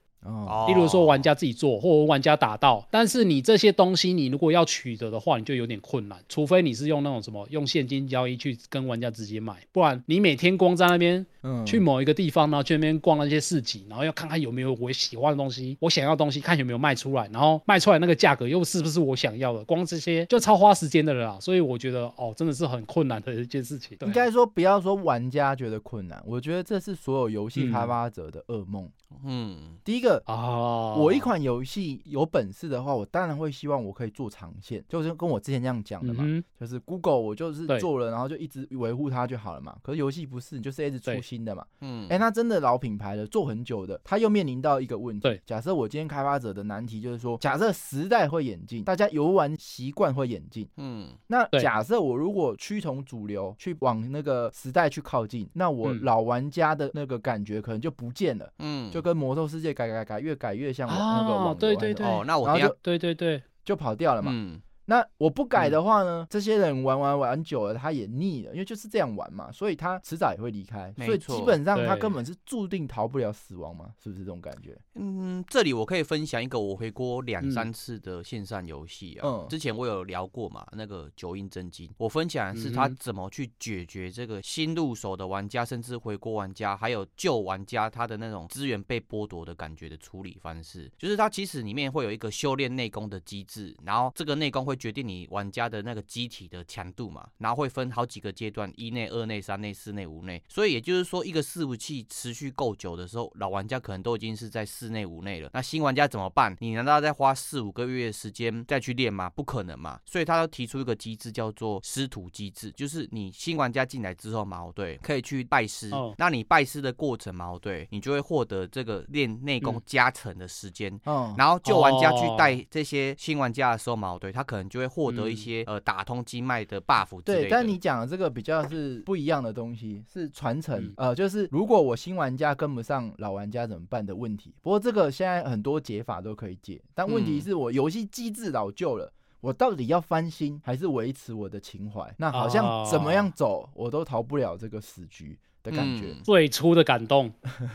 [0.67, 21.39] 例如说玩家自己做，或玩家打到，但是你这些东西你如果要取得的话，你就有点困难，除非你是用那种什么用现金交易去跟玩家直接买，不然你每天光在那边嗯去某一个地方，然后去那边逛那些市集，然后要看看有没有我喜欢的东西，我想要的东西，看有没有卖出来，然后卖出来那个价格又是不是我想要的，光这些就超花时间的了啦。
[21.41, 23.97] 所以我觉得哦，真的是很困难的一件事情。
[24.01, 28.91] 啊应该说不要说玩家觉得困难，我觉得这是所有游戏嗯开发者的噩梦。
[29.25, 39.77] 嗯，第一个，啊，我一款游戏有本事的话，我当然会希望我可以做长线，就是跟我之前这样讲的嘛，嗯就是 Google 我就是做了，然后就一直维护它就好了嘛。
[39.83, 41.65] 可是游戏不是，你就是一直出对新的嘛。
[41.81, 45.23] 嗯，哎、那真的老品牌了，做很久的，它又面临到一个问题。
[45.23, 56.01] 对，假设我今天开发者的难题就是说，假设时代会演进，大家游玩习惯会演进，嗯，那假设我如果趋同主流，去往那个时代去靠近，那我嗯。
[56.05, 62.07] 老玩家的那个感觉可能就不见了，嗯，就跟魔兽世界改改改越改越像网那个网游哦对对对。
[62.07, 64.31] 哦，那我然后等下，对对对，就跑掉了嘛。
[64.35, 74.79] 嗯，那我不改的话呢，这些人玩玩玩久了，他也腻了，因为就是这样玩嘛，所以他迟早也会离开，所以基本上他根本是注定逃不了死亡嘛，是不是这种感觉？
[74.95, 77.55] 嗯，这里我可以分享一个我回国两嗯。
[77.55, 79.29] 三次的线上游戏啊。
[79.29, 79.47] 嗯。
[79.49, 90.91] 之前我有聊过嘛，那个九阴真经，我分享的是他怎么去解决这个新入手的玩家，甚至回国玩家，还有旧玩家他的那种资源被剥夺的感觉的处理方式。
[90.99, 100.43] 就是他其实里面会有一个修炼内功的机制，然后这个内功会决定你玩家的那个机体的强度嘛，然后会分好几个阶段，一内、二内、三内、四内、五内。
[100.49, 105.51] 所以也就是说，一个伺服器持续够久的时候，老玩家可能都已经是在四内、五内了。
[105.53, 106.57] 那新玩家怎么办？
[106.61, 109.31] 你难道要再花四五个月的时间再去练吗？
[109.31, 109.99] 不可能嘛。
[110.05, 115.91] 所以他要提出一个机制，叫做师徒机制，就是你新玩家进来之后嘛，哦对，可以去拜师。
[115.91, 120.93] 哦那你拜师的过程嘛，哦对，你就会获得这个练内功嗯加成的时间。
[121.07, 127.43] 嗯，然后旧玩家去哦带这些新玩家的时候嘛，哦对他可能就会获得一嗯些、呃打通经脉的 buff 之类的。
[127.43, 130.79] 对，但你讲的这个比较是不一样的东西，是传承。
[130.81, 134.55] 嗯呃，就是如果我新玩家跟不上老玩家怎么办的问题。
[134.63, 139.13] 不过这个现在很多解法都可以解，但问题嗯是我游戏机制老旧了。
[139.41, 142.11] 我到底要翻新还是维持我的情怀？
[142.17, 146.13] 那好像怎么样走，我都逃不了这个死局的感觉。
[146.13, 147.31] 嗯最初的感动，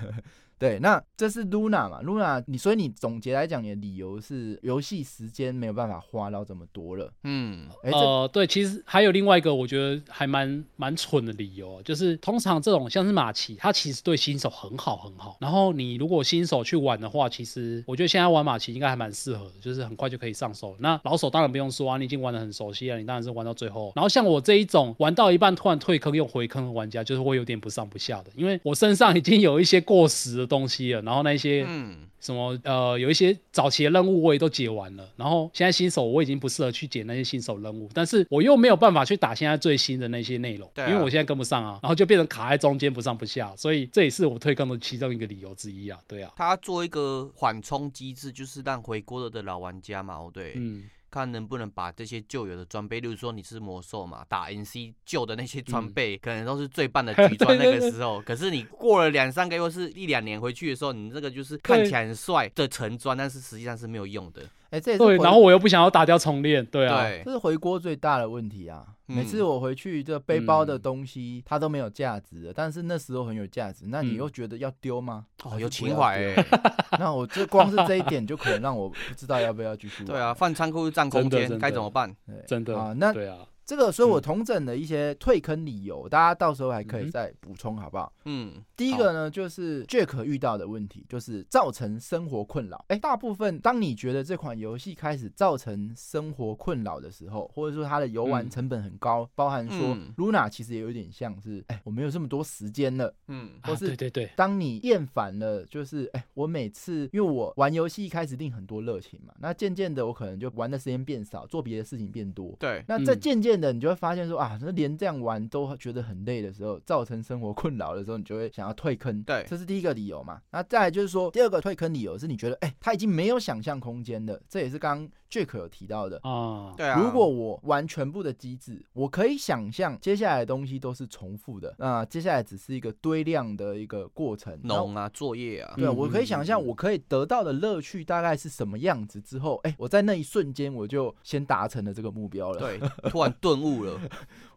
[0.60, 7.10] 对，那这是 Luna 嘛，Luna 你所以你总结来讲，你的理由是游戏时间没有办法花到这么多了。
[7.24, 15.38] 嗯，哎、这呃，对，其实还有另外一个我觉得还蛮蛮蠢的理由，就是通常这种像是马奇，它其实对新手很好很好。
[15.40, 20.76] 然后你如果新手去玩的话，其实我觉得现在玩马奇应该还蛮适合的，就是很快就可以上手。
[20.80, 23.94] 那老手当然不用说啊，你已经玩的很熟悉了，你当然是玩到最后。
[23.96, 40.90] 然后像我这一种玩到一半突然退坑又回坑的玩家，就是会有点不上不下的，因为我身上已经有一些过时的东西了，然后那些嗯，什么呃，有一些早期的任务我也都解完了，然后现在新手我已经不适合去解那些新手任务，但是我又没有办法去打现在最新的那些内容，对啊。
[40.90, 58.22] 因为我现在跟不上啊，然后就变成卡在中间不上不下，所以这也是我退坑的其中一个理由之一啊，对啊，他做一个缓冲机制，就是让回锅了的老玩家嘛，哦对，嗯，看能不能把这些旧有的装备，例如说你是魔兽嘛，打 NC 旧的那些装备，可能都是最棒的 局装那个时候。
[58.22, 64.44] 可是你过了两三个月或是一两年回去的时候，你这个就是看起来很帅的橙装，但是实际上是没有用的。
[64.72, 68.86] 哎、这也是对，回然后我又不想要打掉重练，对啊，对这，是回锅最大的问题啊！
[69.08, 75.26] 嗯每次我回去，这背包的嗯东西它都没有价值了，但是那时候很有价值，那你嗯又觉得要丢吗？
[75.44, 76.22] 哦，有情怀。
[77.00, 80.06] 那我这光是这一点就可能让我不知道要不要继续玩。
[80.06, 82.16] 对啊，放仓库占空间，真的真的该怎么办？
[82.28, 84.22] 对，真的啊，那对啊，这个，所以我嗯。
[84.30, 88.12] 统整的一些退坑理由，大家到时候还可以再补充，好不好？
[88.26, 92.84] 嗯，第一个呢，就是 Jack 遇到的问题，就是造成生活困扰。
[92.88, 98.50] 哎，大部分当你觉得这款游戏开始造成生活困扰的时候，或者说它的游玩嗯。
[98.50, 100.14] 成本很高，包含说嗯。
[100.18, 103.14] Luna 其实也有点像是，哎，我没有这么多时间了。
[103.28, 112.56] 嗯，啊或是对对对，当你厌烦了，就是哎、我每次因为我玩游戏一开始一定很多热情嘛，那渐渐的我可能就玩的时间变少，做别的事情变多。
[112.60, 119.22] 对，那在渐渐渐的，你就会发现说啊，那连这样玩都觉得很累的时候，造成生活困扰的时候，你就会想要退坑。
[119.24, 120.42] 对这是第一个理由嘛。
[120.52, 126.20] 那再来就是说，第二个退坑理由是你觉得，哎、他已经没有想象空间了，这也是刚刚 Jack 有提到的。
[126.24, 127.00] 啊，对啊。
[127.00, 134.58] 如果我玩全部的机制，我可以想象接下来的东西都是重复的，那接下来只是一个堆量的一个过程。
[134.64, 144.00] 然后农啊，作业啊，对我可以想象我可以得到的乐趣大概是什么样子之后，哎、我在那一瞬间我就先达成了这个目标了，，对，突然顿悟了。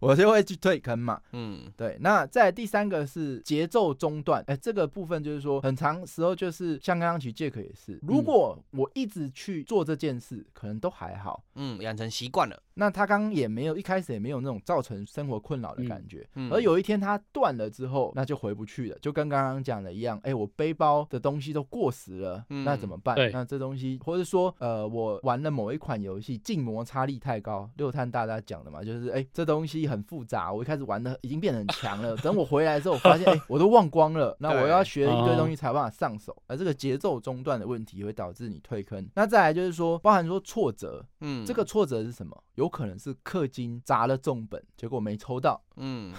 [0.02, 1.20] 我就会去退坑嘛。
[1.32, 11.42] 嗯，对，那在第三个是节奏中断，哎、这个部分就是说，很长时候就是像刚刚其实 Jack 也是，如嗯果我一直去做这件事，可能都还好。
[11.54, 12.62] 嗯，养成习惯了。
[12.74, 16.50] 那他刚刚也没有一开始也没有那种造成生活困扰的嗯感觉，嗯。
[16.50, 22.64] 而有一天他断了之后，那就回不去了，就跟刚刚讲的一样，哎、我背包的东西都过时了，嗯。
[22.64, 23.16] 那怎么办？
[23.32, 39.08] 那这东西，或者说，呃，我玩了某一款游戏，静摩擦力太高，六探大家讲的嘛，就是哎、这东西很复杂，我一开始玩的已经变得很强了，等我回来之后，我发现哎、我都忘光了，那我要学一堆哦东西才有办法上手，而这个节奏中断的问题会导致你退坑。
[39.14, 42.36] 那再来就是说，包含说挫折，嗯，这个挫折是什么？
[42.54, 46.12] 有可能是氪金砸了重本，结果没抽到，嗯，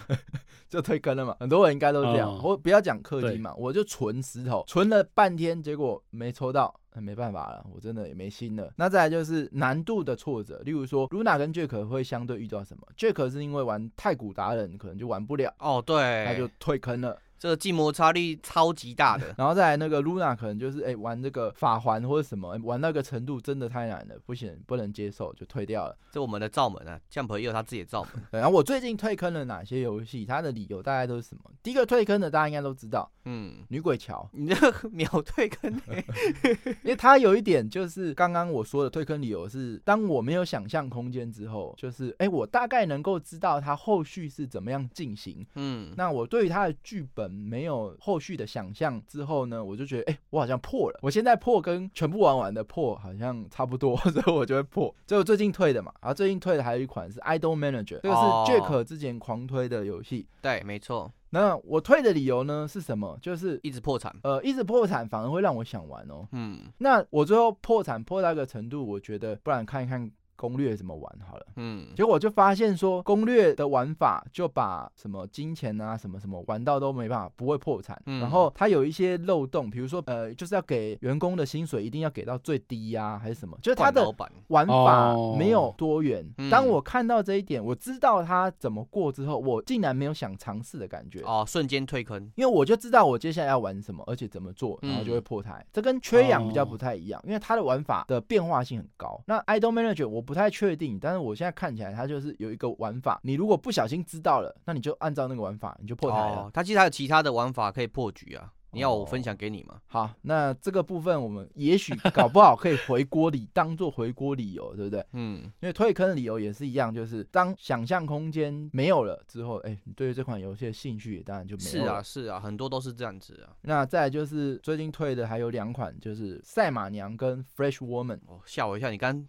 [0.69, 1.35] 就退坑了嘛。
[1.39, 2.29] 很多人应该都是这样。
[2.29, 6.73] 嗯我不要讲氪金嘛，我就存石头，存了半天，结果没抽到。
[6.95, 8.71] 那没办法了，我真的也没心了。
[8.75, 17.17] 那再来就是难度的挫折，例如说，Luna 跟 Jack 会相对遇到什么？Jack 是因为玩太古达人，可能就玩不了，哦，对，他就退坑了。
[17.43, 19.27] 这个静摩擦力超级大的。
[19.37, 25.97] 然后再来那个 Luna 可能就是哎、玩这个法环或者什么，哎玩到一个程度真的太难了，不行不能接受就退掉了。
[26.09, 28.11] 这我们的罩门啊，Jump 也有他自己的罩门。
[28.31, 30.25] 然后我最近退坑了哪些游戏？
[30.25, 31.51] 他的理由大概都是什么？
[31.61, 36.05] 第一个退坑的大家应该都知道，嗯，女鬼桥，你这个 秒退坑欸，
[36.81, 45.45] 因为他有一点就是刚刚我说的退坑理由是，当我没有想象空间之后，就是哎、我大概能够知道他后续是怎么样进行。
[45.55, 50.99] 嗯，那我对于他的剧本没有后续的想象之后呢，我就觉得，哎、我好像破了。
[51.01, 54.93] 我现在破跟全部玩完的破好像差不多， 所以我就会破。
[55.05, 60.27] 这是我最近退的嘛，然后最近退的还有一款是 Idol Manager，这个是哦 Jack 之前狂推的游戏。
[60.41, 63.17] 对，没错，那我退的理由呢是什么？
[63.21, 64.13] 就是一直破产。
[64.23, 66.27] 呃，一直破产反而会让我想玩哦。
[66.31, 70.11] 嗯那我最后破产破到一个程度，我觉得不然看一看
[70.43, 71.45] 攻略怎么玩好了。
[71.55, 78.01] 嗯，结果我就发现说，攻略的玩法就把什么金钱啊、什么什么玩到都没办法，不会破产。
[78.05, 84.03] 嗯然后它有一些漏洞，比如说呃，就是要给员工的薪水一定要给到最低呀、还是什么，就是它的。
[84.47, 86.29] 玩法哦没有多元。
[86.37, 91.21] 嗯当我看到这一点，我知道它怎么过之后，我竟然没有想尝试的感觉。
[91.21, 92.21] 哦，瞬间退坑。
[92.35, 95.65] 因为我就知道我接下来要玩什么，而且怎么做，然后就会嗯破台。
[95.71, 99.21] 这跟缺氧比较哦不太一样，因为它的玩法的变化性很高。
[99.25, 106.35] 那 Idol Manager 我不太确定，但是我现在看起来它就是有一个玩法，你如果不小心知道了，那你就按照那个玩法，你就破台了。
[106.37, 108.51] 哦，他其实还有其他的玩法可以破局啊。
[108.75, 109.79] 你要我分享给你吗？
[109.85, 115.05] 好，那这个部分我们也许搞不好可以回锅理，当做回锅理由，对不对？
[115.11, 121.93] 嗯，因为退坑的理由也是一样，就是当想象空间没有了之后，哎，你对于这款游戏的兴趣也当然就没了。
[121.93, 123.53] 啊是啊，很多都是这样子啊。
[123.61, 128.21] 那再来就是最近退的还有两款，就是赛马娘跟 Fresh Woman。
[128.25, 128.89] 哦，吓我一下！
[128.89, 129.23] 你刚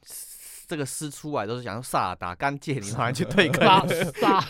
[0.67, 3.65] 这个诗出来都是想用萨尔达干借你， 好像去退坑。
[3.65, 3.85] 拉
[4.21, 4.41] 萨，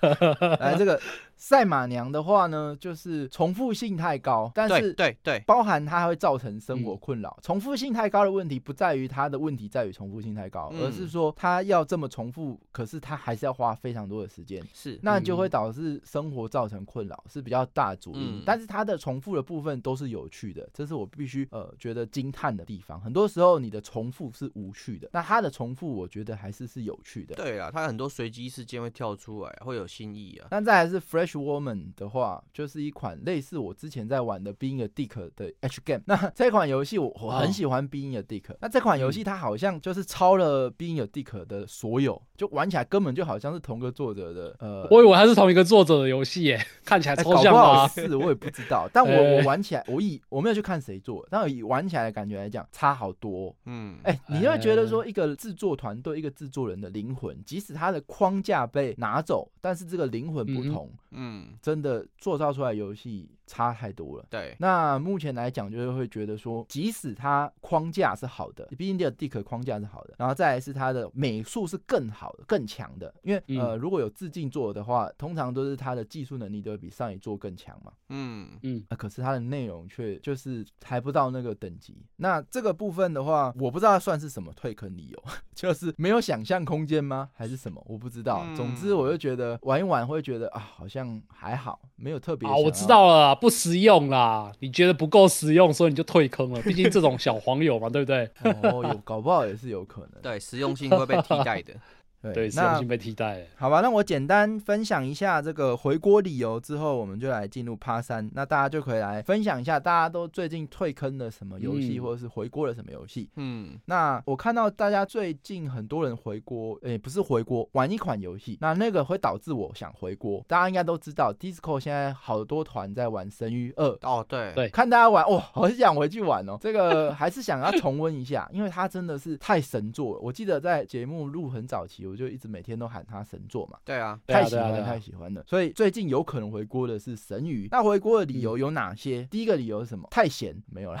[0.58, 1.00] 来，这个
[1.42, 7.36] 赛马娘的话呢，就是重复性太高，但是对对，包含它会造成生嗯活困扰。
[7.42, 14.64] 重复性太高的问题不在于它的问题在于重复性太高，嗯而是说它要这么重复，可是它还是要花非常多的时间。
[14.72, 18.38] 是那就会导致生活造成困扰，是比较大的主因。
[18.38, 23.00] 嗯但是它的重复的部分都是有趣的，这是我必须呃觉得惊叹的地方。
[23.00, 27.34] 很多时候你的重复是无趣的，那它的重复我觉得还是是有趣的。
[27.34, 30.46] 对啊，它很多随机事件会跳出来，会有新意啊。
[30.52, 36.02] 那再来是 Fresh Woman 的话，就是一款类似我之前在玩的 Being a Dick 的 H game。
[36.06, 44.86] 那这款游戏我我很喜欢 Being a Dick，、那这款游戏它好像就是抄了 Being a Dick 的所有，就玩起来根本就好像是同个作者的呃。
[44.90, 47.88] 我以为它是同一个作者的游戏耶， 看起来搞不好啊。
[47.88, 53.54] 是我也不知道，但我 哎我玩起来，我以我没有去看谁做，但我以玩起来的感觉来讲，差好多。
[53.66, 61.58] 嗯，哎、你会觉得说一个制作团队、一个制作人的灵魂，即使他的框架被拿走，但是这个灵魂不嗯同，嗯，嗯。
[61.62, 64.24] 真的做造出来游戏差太多了。
[64.30, 73.14] 对，那目前来讲，就是会觉得说，即使它框架是好的，毕竟这个 Dick 框架是好的，然后再来是它的美术是更好的、更强的。
[73.22, 77.92] 因为、嗯呃，如果有致敬做的话，通常都是它的技术能力都会比上一座更强嘛。
[78.08, 82.06] 嗯，嗯，啊，可是它的内容却就是还不到那个等级。
[82.16, 85.22] 那这个部分的话，我不知道算是什么退坑理由，
[85.54, 87.28] 就是没有想象空间吗？
[87.34, 87.84] 还是什么？
[87.86, 88.46] 我不知道。
[88.56, 94.52] 总之，嗯我就觉得玩一玩会觉得啊，好像还好，没有特别啊，我知道了啦，不实用啦。
[94.60, 96.62] 你觉得不够实用，所以你就退坑了。
[96.62, 98.30] 毕竟这种小黄友嘛，对不对？
[98.62, 100.22] 哦，有搞不好也是有可能。
[100.22, 101.74] 对，实用性会被替代的。
[102.22, 103.46] 对对，实用性被替代了。
[103.56, 108.30] 好吧，那我简单分享一下这个回锅理由之后，我们就来进入趴三。
[108.34, 113.28] 那大家就可以来分享一下，大家都最近退坑了什么游戏，嗯或者是回锅了什么游戏。
[113.36, 120.44] 嗯，那我看到大家最近很多人回锅，诶、不是回锅，玩一款游戏，那那个会导致我想回锅。
[120.46, 123.88] 大家应该都知道，Disco 现在好多团在玩《神域二》。
[124.02, 126.56] 哦，对，对看大家玩，哇，好想回去玩哦。
[126.60, 130.20] 这个还是想要重温一下，因为它真的是太神作了。
[130.20, 133.78] 我记得在节目录很早期，我就一直每天都喊他神作嘛。
[133.84, 137.68] 对啊，太喜欢对啊对啊太喜欢了，所以最近有可能回锅的是神鱼。
[137.70, 139.24] 那回锅的理由有哪些？
[139.30, 140.06] 第一个理由是什么？
[140.10, 141.00] 太闲，没有了。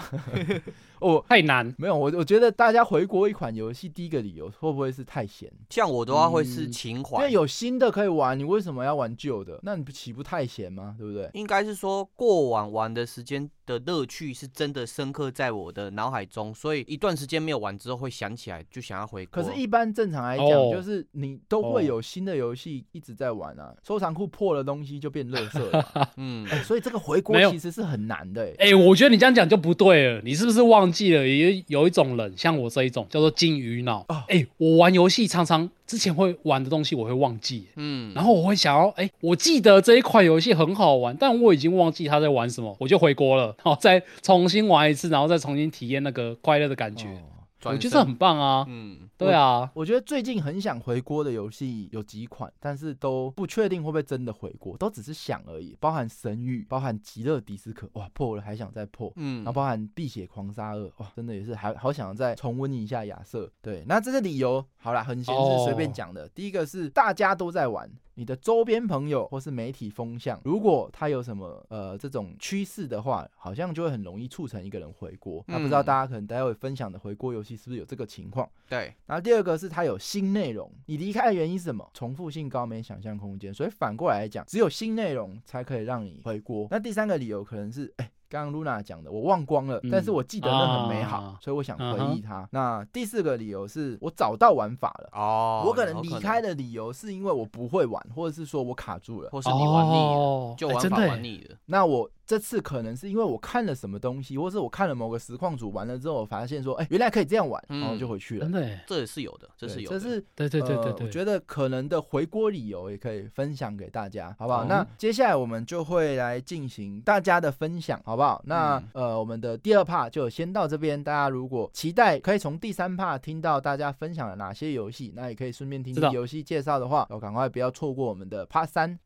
[1.00, 5.52] 哦太难，没有，我我觉得大家回锅一款游戏，第一个理由会不会是太闲？
[5.68, 9.58] 像我的话会是嗯情怀因为，有新的可以玩，你为什么要玩旧的？
[9.62, 10.94] 那你不岂不太闲吗？
[10.96, 11.28] 对不对？
[11.34, 19.26] 应该是说过往玩的时间的乐趣是真的深刻在我的脑海中，所以一段时间没有玩之后会想起来，就想要回。
[19.26, 20.70] 可是，一般正常来讲，哦
[21.02, 25.84] 就是你都会哦有新的游戏一直在玩啊，收藏库破了东西就变垃圾了。
[26.16, 30.20] 嗯，哎所以这个回锅其实是很难的、哎哎、我觉得你这样讲就不对了。
[30.22, 31.26] 你是不是忘记了？
[31.26, 34.04] 有有一种人，像我这一种，叫做金鱼脑。
[34.08, 37.66] 哦哎、我玩游戏常常之前会玩的东西，我会忘记。
[37.76, 47.06] 嗯，然后我会想要，哎、我记得这一款游戏很好玩，但我已经忘记他在玩什么，我就回国了，然后再重新玩一次，然后再重新体验那个快乐的感觉。
[47.08, 47.18] 哦
[47.64, 48.66] 我觉得这很棒啊！
[48.68, 55.76] 嗯，对啊，我觉得最近很想回锅的游戏有几款，但是都不确定会不会真的回锅，都只是想而已。
[55.80, 63.50] 包含神域，包含极乐迪斯科，哇破了还想再破，嗯然后包含碧血狂杀二，哇真的也是还好想再重温一下亚瑟。
[63.60, 66.28] 对，那这个理由好啦，很闲是随便哦讲的。
[66.28, 67.90] 第一个是大家都在玩。
[68.14, 75.44] 你的周边朋友或是媒体风向，如果他有什么呃这种趋势的话，好像就会很容易促成一个人回锅。
[75.46, 78.48] 那不知道嗯大家可能待会分享的回锅游戏是不是有这个情况？
[78.68, 81.88] 对，然后第二个是它有新内容，你离开的原因是什么？
[81.94, 86.68] 重复性高，没想象空间，所以反过来讲，只有新内容才可以让你回锅。
[86.70, 88.10] 那第三个理由可能是，哎。
[88.32, 92.48] 刚刚 Luna 讲的，我忘光了，嗯但是我记得那很美好，啊所以我想嗯回忆它。
[92.50, 99.28] 那第四个理由是我找到玩法了，哦，我可能离开，的理由是因为我不会玩，或者是说我卡住了。
[99.28, 101.56] 或是你玩腻了，哦就玩法哎真的玩腻了。
[101.66, 108.52] 那我这次可能是因为我看了什么东西，或是我看了某个实况组玩了之后，我发现说，哎、原来可以这样玩，然后我就回去了真。
[108.52, 114.62] 的耶，这也是有的，这是有这是对对对对呃，对，我觉得可能的回锅理由也可以分享给大家，好不好？
[114.62, 118.40] 哦那接下来我们就会来进行大家的分享，好不好？
[118.46, 128.98] 那、嗯呃，我们的第二 part 就先到这边，大家如果期待可以从第三 part 听到大家分享了哪些游戏，那也可以顺便听听游戏介绍的话，要赶快不要错过我们的 part 三。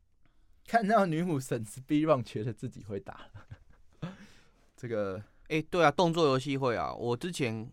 [0.67, 3.27] 看到女武神是 b 让，觉得自己会打
[4.01, 4.11] 了
[4.75, 5.23] 这个。
[5.49, 7.65] 哎、对啊，动作游戏会啊，我之前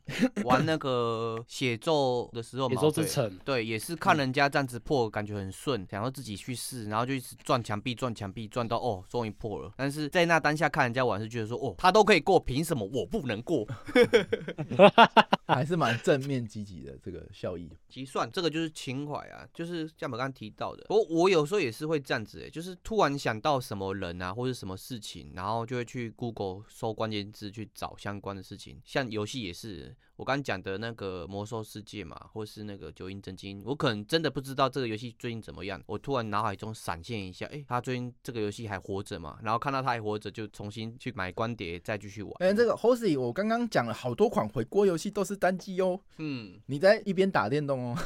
[0.44, 9.72] 玩那个 写作的时候嘛，野兽之对城，对，也是看人家这样子破，感觉很顺，想要自己去试，然后就一直撞墙壁、撞墙壁，撞到哦，终于破了。
[9.76, 13.66] 但是在那当下看人家玩，是觉得说，哦，他都可以过，凭什么我不能过？
[15.46, 17.70] 还是蛮正面积极的这个效益。
[17.88, 28.80] 计算这个就是情怀啊，就是像我刚刚提到的，我我有时候也是会这样子、欸，就是突然想到什么人啊，或者什么事情，然后就会去 Google 搜关键字去找相关的事情。
[28.84, 39.38] 像游戏也是，我刚刚讲的那个魔兽世界嘛，或是那个九阴真经，我可能真的不知道这个游戏最近怎么样，我突然脑海中闪现一下，诶，他最近这个游戏还活着嘛？
[39.42, 42.32] 然后看到他还活着，就重新去买光碟再继续玩。
[42.38, 47.98] 哎、这个 Hosey，我刚刚讲了好多款回锅游戏都是单机哦，嗯，你在一边打电动哦。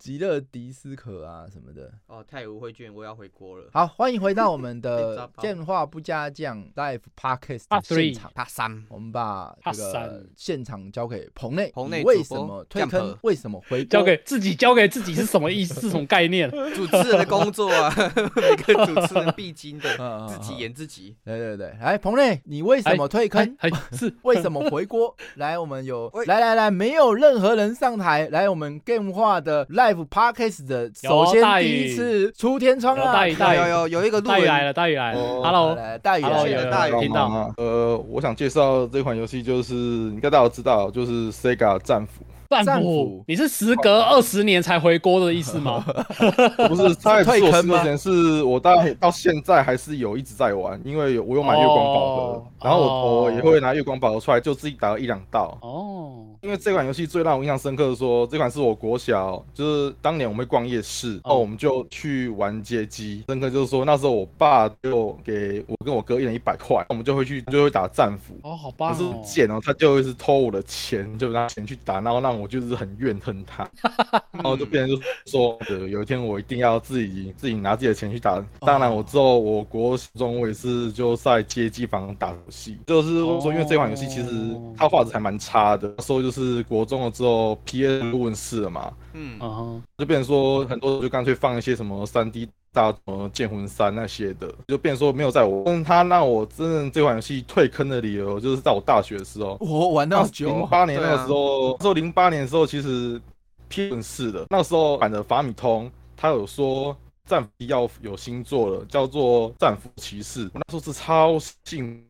[0.00, 1.92] 极乐迪斯科啊什么的。
[2.06, 3.68] 哦，太无会卷，我要回国了。
[3.70, 8.32] 好，欢迎回到我们的 电话不加酱 Live Podcast 的现 three 场。
[8.34, 13.14] 怕三，我们把这个现场交给棚内，棚内为什么退坑？
[13.20, 15.82] 为什么回交给自己，交给自己是什么意思？
[15.82, 16.50] 是什么概念？
[16.74, 17.92] 主持人的工作啊，
[18.36, 19.90] 每个主持人必经的，
[20.32, 21.14] 自己嗯演自己。
[21.22, 23.54] 对对对，来棚内，你为什么退坑？
[23.92, 25.14] 是为什么回锅？
[25.36, 28.28] 来，我们有来来来，没有任何人上台。
[28.30, 33.06] 来，我们 Game 化的 Live Podcast 的，首先第一次出天窗了！
[33.06, 37.28] 有大雨大雨有有有一个路人，大宇来了，大雨来了哦，Hello，大雨 Hello，来了大雨听到？
[37.28, 37.54] 吗？
[37.56, 42.24] 呃，我想介绍这款游戏，就是应该大家都知道，就是 Sega 战斧。
[42.50, 45.84] 战战斧斧，你是时隔二十年才回锅的意思吗？
[46.68, 55.56] 不是，他也 不是我退坑吗四年前，是我到到现在还是有一直在玩，因为有我有买月光宝盒，哦然后我哦我也会拿月光宝盒出来，就自己打了一两道。
[55.62, 63.22] 哦，因为这款游戏最让我印象深刻的说，这款是我国小，就是当年我们会逛夜市，然后我们就去玩街机。
[63.28, 68.34] 深刻就是说，那时候我爸就给我跟我哥一人一百块，我们就会去就会打战斧。
[68.42, 69.22] 哦，好棒可是哦！
[69.24, 73.68] 贱哦，他就会是偷我的钱，就拿钱去打，然后让我就是很怨恨他，
[74.32, 78.42] 然后就变成就说，呃，有一天我一定要自己自己拿自己的钱去打。
[78.60, 84.28] 当然，我之后我国中我也是就在街机房打游戏，就是说，因为这款游戏其实
[84.76, 95.64] 它画质还蛮差的，那时候就是国中了之后 PS 问世了嘛，嗯，就变成说很多就干脆放一些什么三 D 大什么剑魂三那些的，就变说没有在我。
[95.66, 103.20] 但他让我真正这款游戏退坑的理由，就是在我大学的时候，我玩那么久零啊，八年那个时候，那时候零八年的时候，其实
[103.68, 106.96] P 问世的，那时候版的法米通，他有说
[107.26, 110.48] 战斧要有新作了，叫做战斧骑士。
[110.54, 112.04] 我那时候是超兴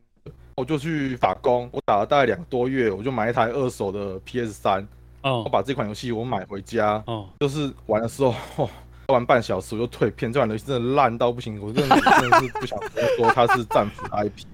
[0.55, 4.87] 我就去打工，我打了大概两个多月，我就买一台二手的 PS 三，
[5.23, 8.35] 我哦把这款游戏我买回家，哦，就是玩的时候。
[8.57, 8.69] 哦
[9.11, 12.79] 玩半小时我就退片，这款游戏真的烂到不行，我真的真的是不想
[13.17, 14.45] 说它是战斧 IP。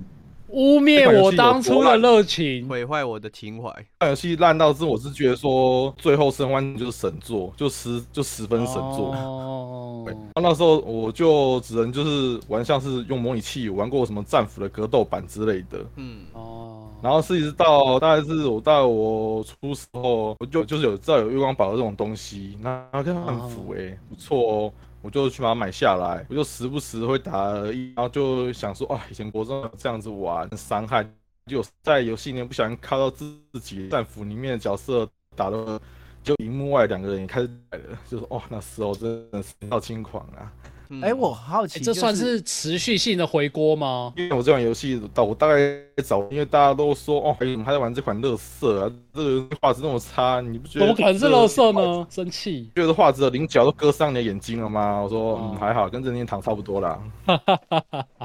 [0.49, 2.67] 污蔑我当初的热情。
[2.67, 3.69] 毁坏我的情怀。
[3.69, 9.13] 这款游戏烂到是，我是觉得说最后生还就是神作，就十就十分神作。
[9.13, 24.73] 哦对，然后那时候我就只能就是玩像是用模拟器玩过什么战斧的格斗版之类的，嗯，哦，然后是一直到大概是我到我出时候，我就就是有知道有月光宝这种东西，那看战斧哎不错哦。
[25.07, 27.31] 我就去把它买下来，我就时不时会打
[27.71, 31.09] 一，然后就想说啊，以前国中这样子玩，伤害，
[31.45, 35.79] 就在游戏里面不小心看到自己战斧里面的角色打的，
[36.21, 40.51] 就荧幕外两个人也开始来了，就是哦，那时候真的是年少轻狂啊。
[40.89, 44.13] 嗯哎，我好奇，欸这算是持续性的回锅吗？
[44.15, 45.55] 因为我这款游戏到我大概
[46.03, 51.71] 早，因为大家都说哦，你们还在玩这款乐色啊，这个画质那么差，你不觉得怎么可能是乐色？
[51.71, 52.07] 呢？
[52.09, 52.69] 生气。
[52.75, 55.01] 觉得画质的棱角都割伤你的眼睛了吗？
[55.01, 56.99] 我说哦嗯还好，跟任天堂差不多啦。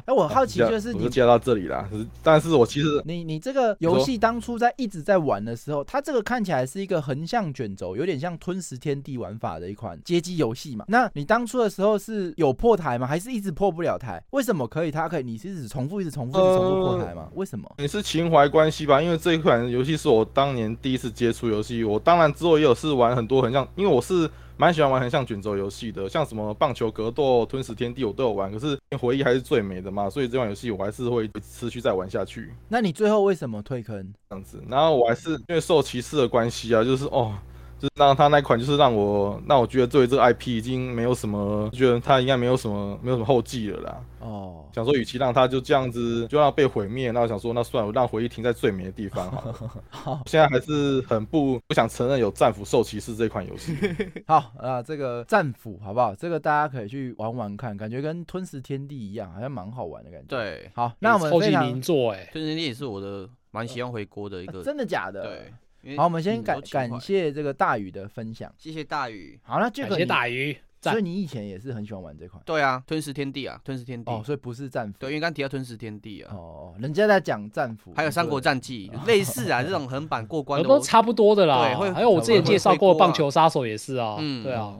[0.07, 1.89] 哎，我好奇就是你我就介绍到这里啦。
[2.23, 10.85] 但是我其实你你这个游戏当初在一直在玩的时候，它这个看起来是一个横向卷轴，有点像吞食天地玩法的一款街机游戏嘛。
[10.89, 13.07] 那你当初的时候是有破台吗？
[13.07, 14.23] 还是一直破不了台？
[14.31, 14.91] 为什么可以？
[14.91, 15.23] 它可以？
[15.23, 17.29] 你是一直重复、一直重复、一直重复破台吗？
[17.35, 17.71] 为什么？
[17.79, 21.85] 你是情怀关系吧，因为这一款游戏是我当年第一次接触游戏。
[21.85, 28.51] 我当然之后也有是玩很多很像，因为我是蛮喜欢玩很像卷轴游戏的，像什么棒球格斗、吞食天地我都有玩。
[28.53, 34.13] 可是回忆还是最美的嘛，所以这款游戏我还是会持续再玩下去那你最后为什么退坑？
[34.31, 34.63] 这样子。
[34.69, 37.35] 然后我还是因为受歧视的关系啊，就是哦。
[37.83, 44.05] 就是让他那款就是让我让我觉得对这个 IP 已经没有什么，觉得他应该没有什么没有什么后继了啦。
[44.21, 49.55] 哦，想说，与其让他就这样子就让被毁灭，那我想说，那算了，我让回忆停在最美的地方好了。
[49.91, 53.77] 好现在还是很不不想承认有战斧兽骑士这款游戏。
[54.29, 56.15] 好啊，这个战斧好不好？
[56.15, 64.63] 这个大家可以去玩玩看，感觉跟吞食天地一样，好像蛮好玩的感觉。，对，好，那我们超级名作哎，吞食天地也是我的蛮喜欢回锅的一呃个。
[64.63, 65.23] 真的假的？
[65.25, 65.53] 对，。
[65.97, 68.53] 好，我们先嗯感感谢这个大宇的分享。
[68.57, 69.39] 谢谢大宇。
[69.43, 74.13] 好，那这感谢个你大鱼，赞所以你以前也是很喜欢玩这款对啊，吞食天地啊，吞食天地。
[74.13, 74.99] 哦，所以不是战斧。
[75.01, 78.53] 对，因为刚刚提到吞食天地啊，哦，人家在讲战斧，还有三国战。
[78.53, 80.69] 战记类似啊，这种横版过关的。
[80.69, 81.65] 都差不多的啦。
[81.65, 84.75] 对会还有我之前介绍过棒球杀手也是啊，嗯对啊。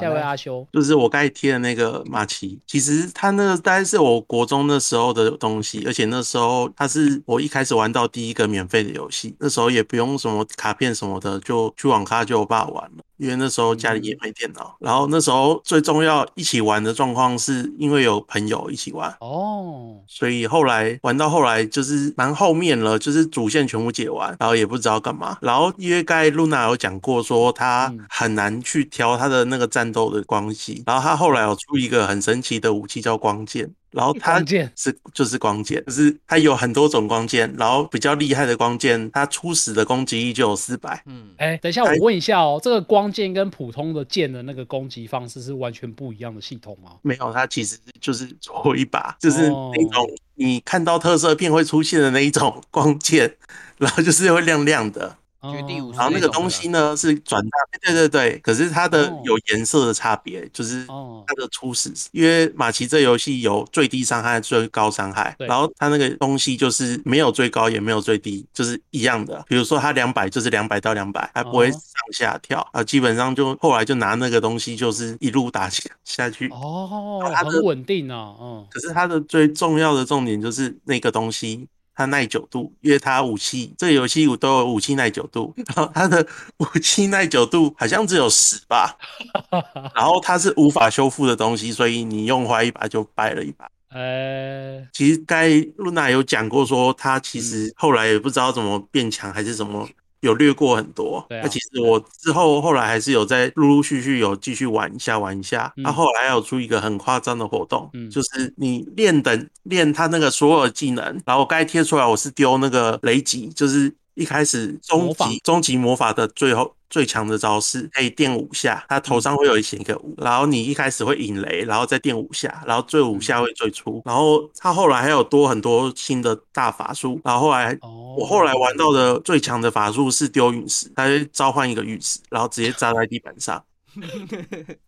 [0.00, 13.04] 下一位阿修，就是我刚才贴的那个马奇，其实他那个大概是我国中那时候的东西，而且那时候他是我一开始玩到第一个免费的游戏，那时候也不用什么卡片什么的，就去网咖就有爸玩了。
[13.16, 25.36] 因为那时候家里也没电脑，然后那时候最重要一起玩的状况是因为有朋友一起玩，哦，所以后来玩到后来就是蛮后面了，就是主线全部解完，然后也不知道干嘛。
[25.40, 28.06] 然后因为刚才露娜有讲过说她嗯。
[28.08, 41.02] 很难去挑她的那个战斗的关系，然后她后来有出一个很神奇的武器叫光剑，然后它是就是光剑，就是它有很多种光剑，然后比较厉害的光剑，它初始的攻击力就有四百。
[41.06, 46.92] 嗯，哎，等一下，我问一下哦，这个光剑跟普通的剑的那个攻击方式是完全不一样的系统吗？
[47.02, 53.36] 没有，它其实就是搓一把，就是哦那种你看到特色片会出现的那一种光剑，
[53.78, 55.16] 然后就是会亮亮的。
[55.42, 69.44] 绝地武士然后那个东西呢是转大，对对对，可是它的哦有颜色的差别，就是哦它的初始，因为马奇这游戏有最低伤害、最高伤害，然后它那个东西就是没有最高也没有最低，就是一样的。
[69.48, 71.80] 比如说它两百就是两百到两百，它不会哦上
[72.12, 76.48] 下跳啊，基本上就后来就拿那个东西就是一路打下下去。
[76.48, 81.66] 哦，很稳定啊，嗯，可是它的最重要的重点就是那个东西。
[81.96, 86.24] 它耐久度，因为它武器这个游戏都有武器耐久度，然后它的
[86.58, 88.94] 武器耐久度好像只有十吧，
[89.96, 93.66] 然后它是无法修复的东西，所以你用坏一把就败了一把。
[93.88, 97.42] 呃，其实该露娜有讲过说，他其嗯。
[97.42, 99.88] 实后来也不知道怎么变强还是怎么，
[100.20, 101.24] 有略过很多。
[101.30, 105.72] 那其实我之后后来还是有在陆陆续续有继续玩一下玩一下。
[105.76, 116.74] 嗯他后来还有出一个很夸张的活动，嗯就是你练等练他那个所有的技能，然后我刚才贴出来，我是丢那个雷击，就是一开始终极终极魔法的最后。
[116.88, 133.60] 最强的招式可以电五下，他头上会有一写一个五，然后你一开始会引雷，然后再电五下，然后最五下会最出，然后他后来还有多很多新的大法术，然后后来哦，我后来玩到的最强的法术是丢陨石，他会召唤一个陨石，然后直接砸在地板上。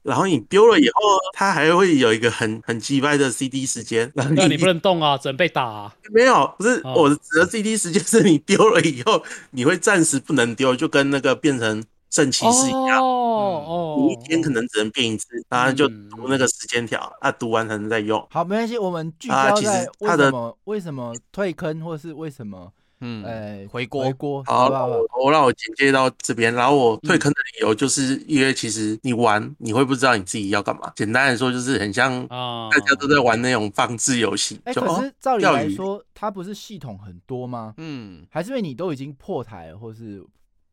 [0.02, 1.00] 然后你丢了以后，
[1.32, 4.10] 它还会有一个很很击败的 CD 时间。
[4.14, 13.02] 然后那你不能动啊，只能被打啊，没有，不是哦我指的 CD 时间是你丢了以后，你会暂时不能丢，就跟那个变成圣骑士一样。
[13.02, 18.24] 哦哦，你一天可能只能变一次，然后就嗯读那个时间条，啊，读完才能再用。
[18.30, 30.92] 好，没关系，我们聚啊其实焦在为它的什么为什么退坑，或是为什么嗯，哎回锅回锅，好，我我让我简介到这边，然后我退坑的理由就是因为其实你玩你会不知道你自己要干嘛。
[30.96, 37.74] 简单来说，就是很像啊，大家都在玩那种放置游戏，哎，可是照理来说，它不是系统很多吗？
[37.76, 40.24] 嗯，还是因为你都已经破台，或是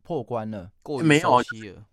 [0.04, 0.70] 破关了？
[0.82, 1.46] 过于没有了。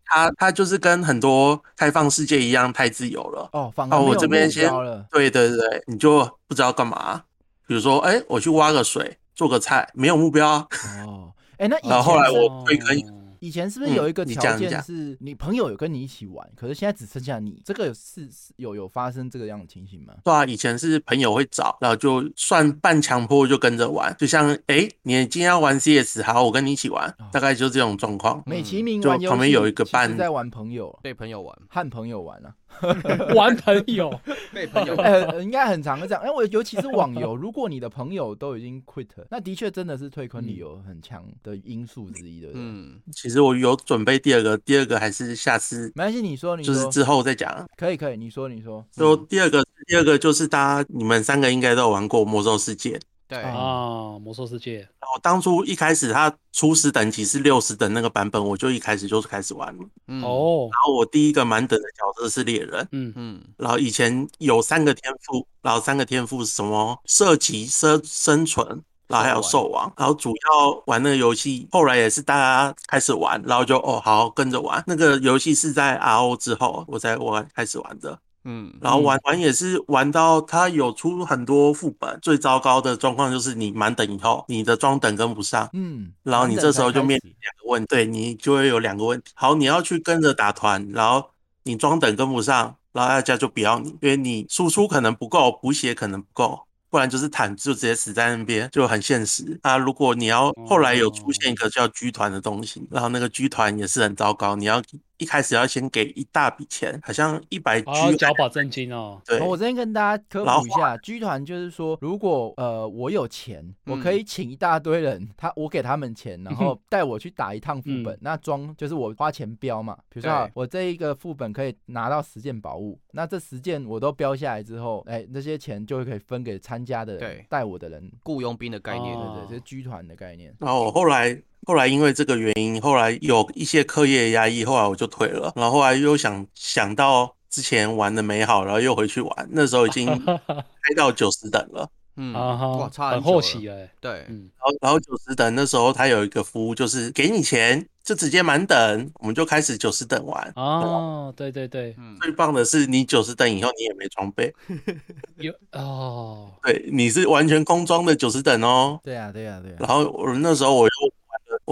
[0.04, 3.48] 它它就是跟很多开放世界一样太自由了。
[3.52, 4.70] 哦，反哦我这边先。
[5.10, 7.24] 对对对，你就不知道干嘛。
[7.66, 10.66] 比如说，哎，我去挖个水，做个菜，没有目标啊。
[11.06, 17.60] 哦，哎，那以然后后来我退坑哦以前是不是有一个条件是你朋友有跟你一起玩，可是现在只剩下你？
[17.64, 20.14] 这个是是有有发生这个样的情形吗？
[20.22, 28.40] 对啊，以前是朋友会找，然后就算半强迫就跟着玩，就像哎，你今天要玩 CS，好，我跟你一起玩哦，大概就这种状况。
[28.46, 32.54] 美其名就玩，旁边有一个伴在玩朋友，对朋友玩，和朋友玩啊。
[33.34, 34.12] 玩朋友，
[34.52, 36.22] 被朋友， 呃，应该很常这样。
[36.24, 42.62] 因为我尤其是网游， 如果你的朋友都已经 quit，那的确真的是退坑理由很强的因素之一，对不对？
[42.62, 47.66] 嗯，其实我有准备第二个，第二个还是下次没关系，你说，你说，就是之后再讲。
[47.76, 48.84] 可以，可以，你说，你说。
[48.92, 52.98] 就第二个，第二个就是大家你们三个应该都有玩过《魔兽世界》。
[53.32, 59.82] 对，哦啊，魔兽世界，然后当初一开始它初始等级是六十等那个版本，我就一开始就是开始玩了。
[60.08, 68.66] 嗯，哦，然后我第一个满等的角色是猎人，嗯，嗯，然后以前有三个天赋，然后三个天赋是什么射击、生生存，
[69.08, 74.84] 然后还有兽王，然后主要玩那个游戏，后来也是大家开始玩，然后就哦好好跟着玩。
[74.86, 89.32] 那个游戏是在 RO 之后我才玩开始玩的，嗯，然后玩玩也是玩到它有出很多副本，最糟糕的状况就是你满等以后，你的装等跟不上，嗯，然后你这时候就面临临两个问题，对你就会有两个问题。
[89.34, 91.30] 好，你要去跟着打团，然后
[91.62, 96.60] 你装等跟不上，然后大家就不要你，因为你输出可能不够，补血可能不够。
[96.90, 99.78] 不然就是坦就直接死在那边，就很现实啊！
[99.78, 104.82] 如果你要后来有出现一个叫居团的东西，然后那个居团也是很糟糕，你要
[105.22, 109.20] 一开始要先给一大笔钱，好像一百居还要缴保证金哦。
[109.24, 109.38] 对。
[109.38, 130.54] 哦，我这边跟大家科普一下，，G 团就是说，如果呃我有钱，我嗯可以请一大堆人，他我给他们钱， 然后带我去打一趟副本嗯，那装就是我花钱标嘛，比如说我这一个副本可以拿到十件宝物，那这十件我都标下来之后，哎，那些钱就会可以分给参加的人对，带我的人，雇佣兵的概念，哦对对，这是居团的概念。
[130.58, 135.52] 然后我后来后来因为这个原因，后来有一些课业压抑，后来我就退了。
[135.54, 141.88] 然后后来又想想到之前玩的美好，然后又回去玩，那时候已经 开到九十等了。
[142.16, 143.90] 嗯，啊哈，哇，差很后期了欸。
[143.98, 150.52] 对，嗯，然后然后九十等那时候他有一个服务，就是给你钱就直接满等，我们就开始九十等玩。
[150.56, 154.52] 哦，对对对，嗯，最棒的是你九十等以后你也没装备，
[155.38, 159.00] 有哦，对，你是完全空装的九十等哦。
[159.02, 159.76] 对啊，对啊，对啊。
[159.78, 160.90] 然后我那时候我又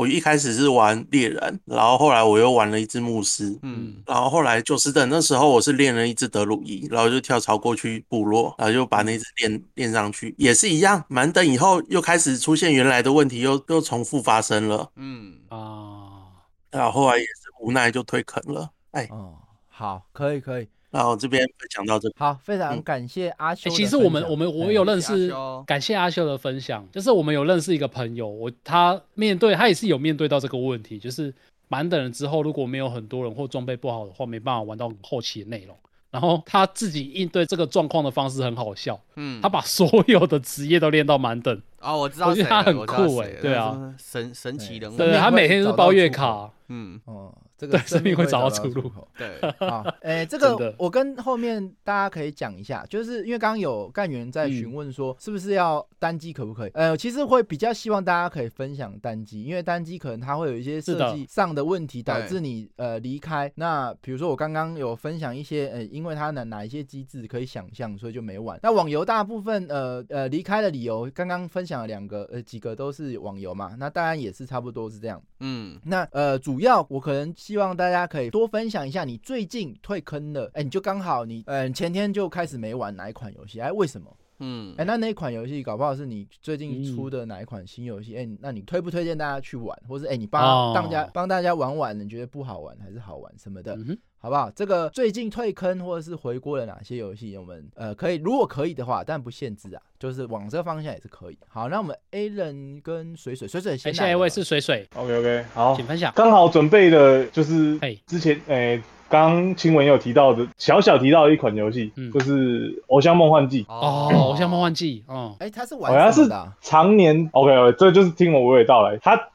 [0.01, 16.25] 我一开始是玩猎人，然后后来我又玩了一只牧师，嗯，然后后来就是等那时候我是练了一只德鲁伊，然后就跳槽过去部落，然后就把那只练练上去，也是一样，满等以后又开始出现原来的问题，又又重复发生了，嗯，啊，
[16.71, 18.71] 然后后来也是无奈就退坑了。
[18.93, 19.35] 哎，哦，
[19.69, 23.85] 好，可以可以，然后这边分享到这边，好，非常嗯感谢阿修欸的分享。
[23.85, 25.33] 其实我们我们我有认识
[25.67, 31.33] 感谢阿修的分享，就是我们有认识一个朋友，我他面对他也是有面对到这个问题，就是
[31.69, 35.77] 满等了之后，如果没有很多人或装备不好的话，没办法玩到后期的内容。
[36.11, 49.07] 然后他自己应对这个状况的方式很好笑，嗯，他把所有的职业都练到满等，哦，我知道我觉得，他很酷哎欸对啊，神神奇人物，对他每天都是包月卡，嗯，哦，这个对生命会找到到出路口。
[49.19, 49.29] 对，
[49.69, 56.71] 好， 哎、这个我跟后面大家可以讲一下，就是因为刚刚有干员在嗯询问说，是不是要单机可不可以？
[56.73, 63.53] 呃，其实会比较希望大家可以分享单机，因为单机可能它会有一些设计上的问题，导致你呃离开。
[63.57, 68.59] 那比如说我刚刚有分享一些，呃，因为它哪哪一些机制可以想象，所以就没玩。
[68.63, 75.23] 那网游大部分呃呃离开的理由，刚刚分享了两个，呃几个都是网游嘛，那当然也是差不多是这样。
[75.41, 84.17] 嗯，那呃，主要我可能希望大家可以多分享一下你最近退坑的，哎，你就刚好你嗯前天就开始没玩哪一款游戏，哎，为什么？
[84.41, 88.17] 嗯哎，，那那一款游戏搞不好是你最近嗯出的哪一款新游戏？
[88.17, 94.51] 哎、那你推不推荐大家去玩，或是哎你帮哦大家帮大家玩玩，你觉得不好玩还是好玩什么的，嗯，好不好？
[94.51, 97.37] 这个最近退坑或者是回锅了哪些游戏？
[97.37, 101.39] 我们呃可以，如果可以的话，但不限制啊，就是往这个方向也是可以。
[101.49, 106.13] 好，那我们 A 人跟水水水水哎，先来下一位是水水，OK OK，好请，分享。
[106.17, 113.65] 刚好准备的就是哎之前诶，刚刚新闻有提到的，小小提到的一款游戏，嗯就是《偶像梦幻祭》。
[113.69, 118.97] 哦，偶像梦幻祭，哦，哎、他是好像是玩什么的啊、常年 OK OK，这就是听我娓娓道来。
[118.99, 119.29] 他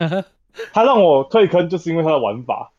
[0.74, 2.72] 他 让我退坑，就是因为他的玩法。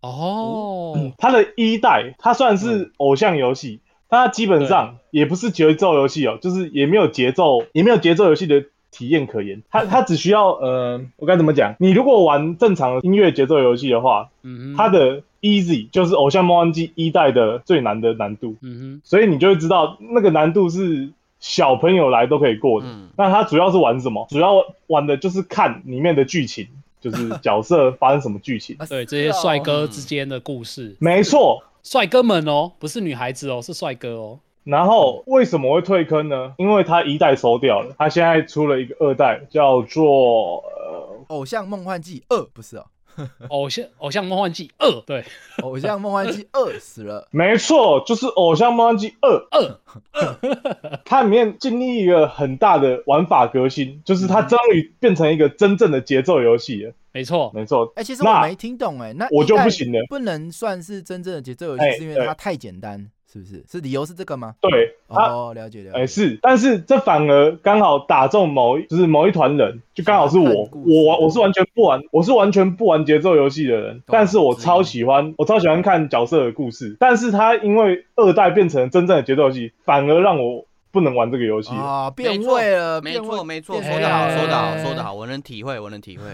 [0.00, 9.62] 哦，它的一代，它虽然是偶像游戏，但它基本上也不是节奏游戏哦，就是也没有节奏，也没有节奏游戏的体验可言。
[9.70, 11.76] 它它只需要呃，我该怎么讲？
[11.78, 22.86] 你如果玩正常的音乐节奏游戏的话，嗯哼，它的 Easy 就是偶像梦幻祭一代的最难的难度，嗯哼所以你就会知道那个难度是小朋友来都可以过的。
[22.88, 24.26] 嗯那它主要是玩什么？
[24.30, 26.66] 主要玩的就是看里面的剧情，
[27.00, 28.76] 就是 角色发生什么剧情。
[28.88, 34.38] 对这些哦帅哥之间的故事，没错，帅哥们哦，不是女孩子哦，是帅哥哦。
[34.64, 36.54] 然后为什么会退坑呢？
[36.56, 42.86] 因为它一代收掉了，它现在出了一个二代，叫做呃，偶像梦幻祭二不是哦，
[43.48, 45.24] 偶像偶像梦幻祭二，对，
[45.62, 47.28] 偶像梦幻祭二死了。
[47.30, 49.78] 没错，就是《偶像梦幻祭二》二
[50.12, 56.92] 二， 它里面经历一个很大的玩法革新，就是它终于变成一个真正的节奏游戏了。
[57.12, 59.98] 没错，没错，哎、其实我那没听懂哎、那我就不行了。
[60.08, 63.64] 不能算是真正的节奏游戏，哎是因为它太简单，是不是？
[63.66, 64.54] 是理由是这个吗？
[64.60, 64.94] 对。
[65.08, 65.98] 哦，了解了解。
[65.98, 81.80] 哎、是，但是这反而刚好打中某一，就是某一团人，就刚好是我我玩我是完全不玩，我是完全不玩节奏游戏的人，但是我超喜欢，我超喜欢看角色的故事，但是他因为二代变成真正的节奏游戏，反而让我不能玩这个游戏了。
[81.80, 86.24] 啊，变味了，没错没错，说得好，哎说得好，说得好，我能体会，我能体会。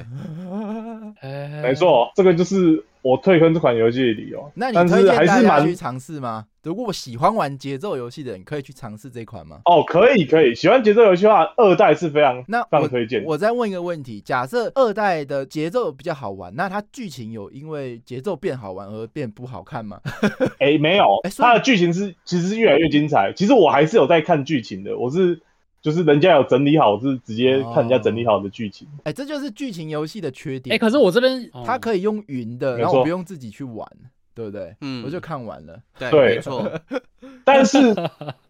[1.20, 4.50] 哎没，错，这个就是我退坑这款游戏的理由。
[4.54, 6.44] 那你但是推荐大还是蛮家去尝试吗？
[6.68, 9.62] 如果我喜欢玩节奏游戏的人，可以去尝试这款吗？
[9.64, 13.24] 哦，可以可以，喜欢节奏游戏的话，二代是非常那非常推荐。
[13.24, 19.98] 我再问一个问题：假设二代的节奏比较好玩，那它剧情有因为节奏变好玩而变不好看吗？
[20.60, 23.32] 哎，没有哎， 它的剧情是其实是越来越精彩。
[23.34, 25.40] 其实我还是有在看剧情的，我是
[25.80, 28.86] 就是人家有整理好，是直接看人家整理好的剧情。
[29.04, 30.74] 哎、这就是剧情游戏的缺点。
[30.74, 33.90] 哎，可是我这边它可以用云的，然后我不用自己去玩，
[34.38, 34.76] 对不对？
[34.82, 35.80] 嗯我就看完了。
[35.98, 36.70] 对，对没错，
[37.44, 37.92] 但是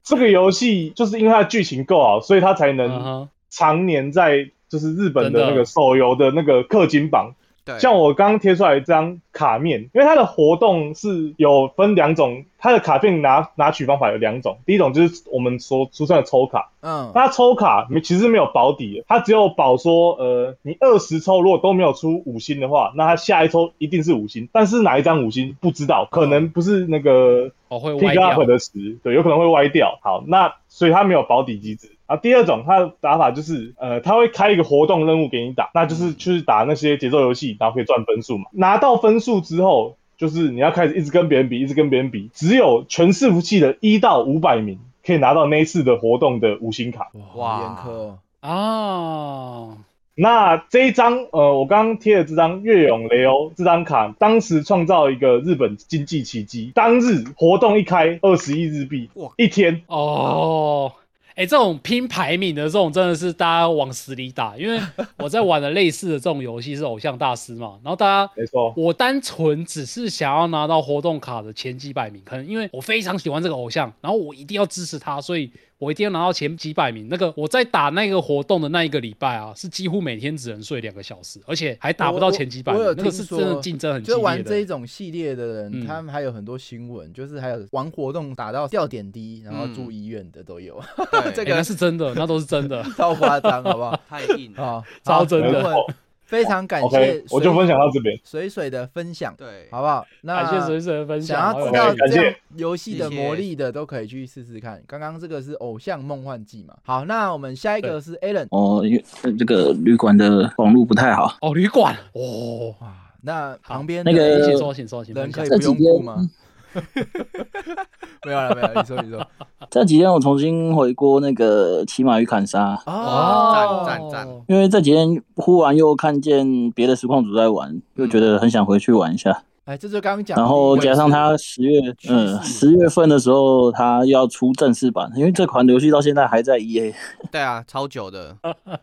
[0.03, 7.34] 这个游戏就是因为它的剧情够好，所以它才嗯能常年在就是日本的那个手游的那个氪金榜。
[7.64, 29.98] 对，像我刚刚贴出来这张卡面，因为它的活动是有分两种，它的卡片拿拿取方法有两种，第一种就是我们所俗称的抽卡，嗯，它抽卡没其实没有保底的，它只有保说，呃，你二十抽如果都没有出五星的话，那它下一抽一定是五星，但是哪一张五星不知道，可能不是那个哦会歪掉的词，对，有可能会歪掉。
[30.02, 31.92] 好，那所以它没有保底机制。
[32.06, 38.46] 啊，第二种它的打法就是，呃，它会开一个活动任务给你打，那就是去打那些节奏游戏，然后可以赚分数嘛。
[38.52, 47.11] 拿到分数之后，就是你要开始一直跟别人比，一直跟别人比，只有全伺服器的一到五百名可以拿到那一次的活动的五星卡。
[47.37, 49.77] 哇，严苛哦。
[49.77, 49.79] 啊，
[50.16, 56.73] 那这一张，呃，我刚刚贴的这张月永雷欧这张卡，当时创造一个日本经济奇迹。
[56.75, 59.83] 当日活动一开，二十亿日币哇，一天。
[59.87, 60.93] 哦，
[61.39, 64.80] 哎、这种拼排名的这种真的是大家往死里打，因为
[65.18, 75.49] 我在玩的类似的这种游戏是偶像大师嘛，然后大家没错，我单纯只是想要拿到活动卡的前几百名，可能因为我非常喜欢这个偶像，然后我一定要支持他，所以
[75.79, 77.09] 我一定要拿到前几百名。
[77.09, 84.45] 那个我在打那个活动的那一个礼拜啊，是几乎每天只能睡两个小时，而且还打不到前几百名我我有，那个是真的竞争很激烈就是玩。
[84.45, 90.83] 这一种系列的人，嗯他们还有很多新闻，就是还有玩活动打到掉点滴，然后嗯住医院的都有，
[91.35, 92.83] 这个那是真的，那都是真的。
[92.97, 94.01] 超夸张，好不好？
[94.09, 94.53] 太硬。
[94.55, 95.87] 啊，超真的好
[96.29, 98.14] 非常感谢 OK，我就分享到这边。
[98.22, 100.07] 水水的分享，对，好不好？
[100.20, 104.83] 那感谢水水的分享，想要知道这样感谢游戏的魔力的，都可以去试试看。
[104.87, 106.76] 刚刚这个是《偶像梦幻季》嘛？
[106.83, 108.47] 好，那我们下一个是 Alan。
[108.51, 109.03] 哦，因
[109.39, 115.59] 这个旅馆的网络不太好，哦，旅馆哦，哇，那旁边那个的请说，请说，请分享人可以。
[115.59, 116.29] 不用顾吗？
[118.27, 119.27] 没有了，没有了，你说，你说。
[119.71, 129.43] 这几天我重新回过那个骑马与砍杀，哦，赞赞赞因为这几天忽然又看见别的实况组在玩，又觉得很想回去玩一下。
[129.69, 130.43] 哎，这就刚刚讲的。
[130.43, 136.95] 然后加上他十月，嗯，势十月份的时候他要出正式版，因为这款游戏到现在还在 EA。
[137.31, 138.35] 对啊，超久的。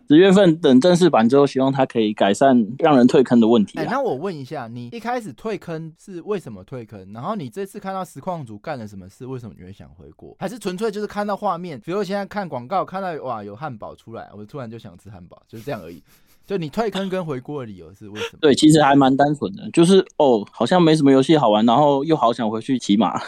[0.08, 3.88] 十月份等正式版之后，希望它可以改善让人退坑的问题哎，啊。
[3.94, 7.12] 那我问一下，你一开始退坑是为什么退坑？
[7.12, 10.36] 然后你这次看到实况组干了什么事，为什么你会想回国？
[10.38, 11.82] 还是纯粹就是看到画面？
[11.84, 16.04] 比如现在看广告，看到哇有汉堡出来，我突然就想吃汉堡，就是这样而已。
[16.46, 18.40] 就你退坑跟回国的理由是为什么？
[18.40, 23.20] 对，其实还蛮单纯的，就是哦，好像没什么游戏好玩，然后又好想回去骑马。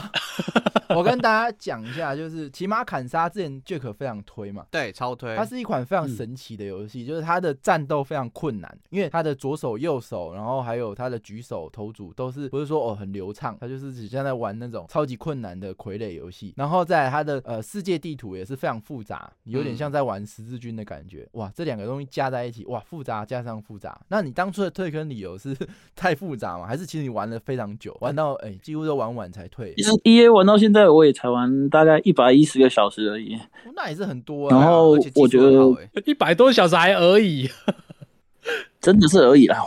[0.96, 5.36] 我跟大家讲一下，就是骑马砍杀之前 Jack 非常推嘛，对，超推。
[5.36, 16.54] 它是一款非常神奇的游戏，就是它的战斗非常困难，因为它的左手、右手，然后还有它的举手投足都是不是说哦很流畅，它就是只像在玩那种超级困难的傀儡游戏。
[16.56, 21.28] 然后在来它的呃世界地图也是非常复杂，有点像在玩十字军的感觉。
[21.32, 24.00] 哇，这两个东西加在一起，哇，复杂加上复杂。
[24.08, 25.54] 那你当初的退坑理由是
[25.94, 26.66] 太复杂吗？
[26.66, 29.74] 还是其实你玩了非常久，玩到哎、几乎都玩完才退
[30.04, 33.34] E A 玩到现在，我也才玩大概一百一十个小时而已。
[33.34, 33.40] 哦
[33.76, 34.56] 那也是很多、啊。
[34.58, 37.48] 然后我觉得很好欸一百多小时还而已。
[38.80, 39.58] 真的是而已啦。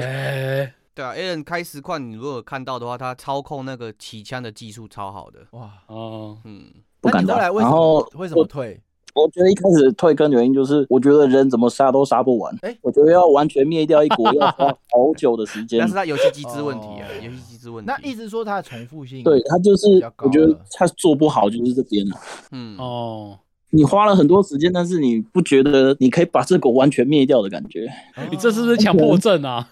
[0.00, 5.40] 欸， 对啊 a l n 开实况，你如果看到的话，他操控那个起枪的技术超好的。
[5.50, 8.80] 哇，哦，嗯，不敢打那你后来为什么为什么退？
[9.14, 12.54] 我觉得一开始退坑的原因就是，我觉得人怎么杀都杀不完。
[12.62, 15.94] 哎我觉得要完全灭掉一国 要花好久的时间但是。
[15.94, 17.90] 它游戏机制问题啊哦，游戏机制问题。
[17.90, 19.86] 那意思说它的重复性对它就是
[20.22, 22.16] 我觉得了他做不好就是这边了。
[22.52, 23.38] 嗯，哦，
[23.70, 27.88] 你花了很多时间，但是你不觉得你可以把这狗完全灭掉的感觉？
[28.30, 29.68] 你这是不是强迫症啊？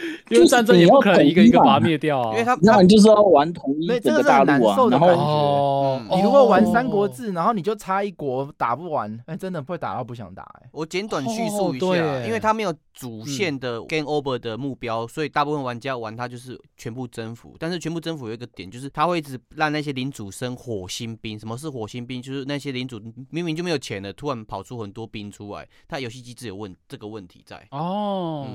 [0.30, 2.32] 因为战争也不可能一个一个把它灭掉啊。
[2.32, 17.56] 因为他那你就是要玩同一整个这个是很难大陆啊，然后受的感觉哦，嗯你如果玩《三哦国志》，然后你就差一国打不完，哎，真的会打到不想打，哎，我简短叙述一下，因为它没有主线的 game over 的目标，所以大部分玩家玩它就是全部征服。
[17.58, 21.38] 但是全部征服有一个点，就是它会一直让那些领主生火星兵。
[21.38, 22.20] 什么是火星兵？
[22.20, 27.66] 就是那些领主明明就没有钱了，突然跑出很多兵出来，它游戏机制有问这个问题在。
[27.70, 28.46] 哦，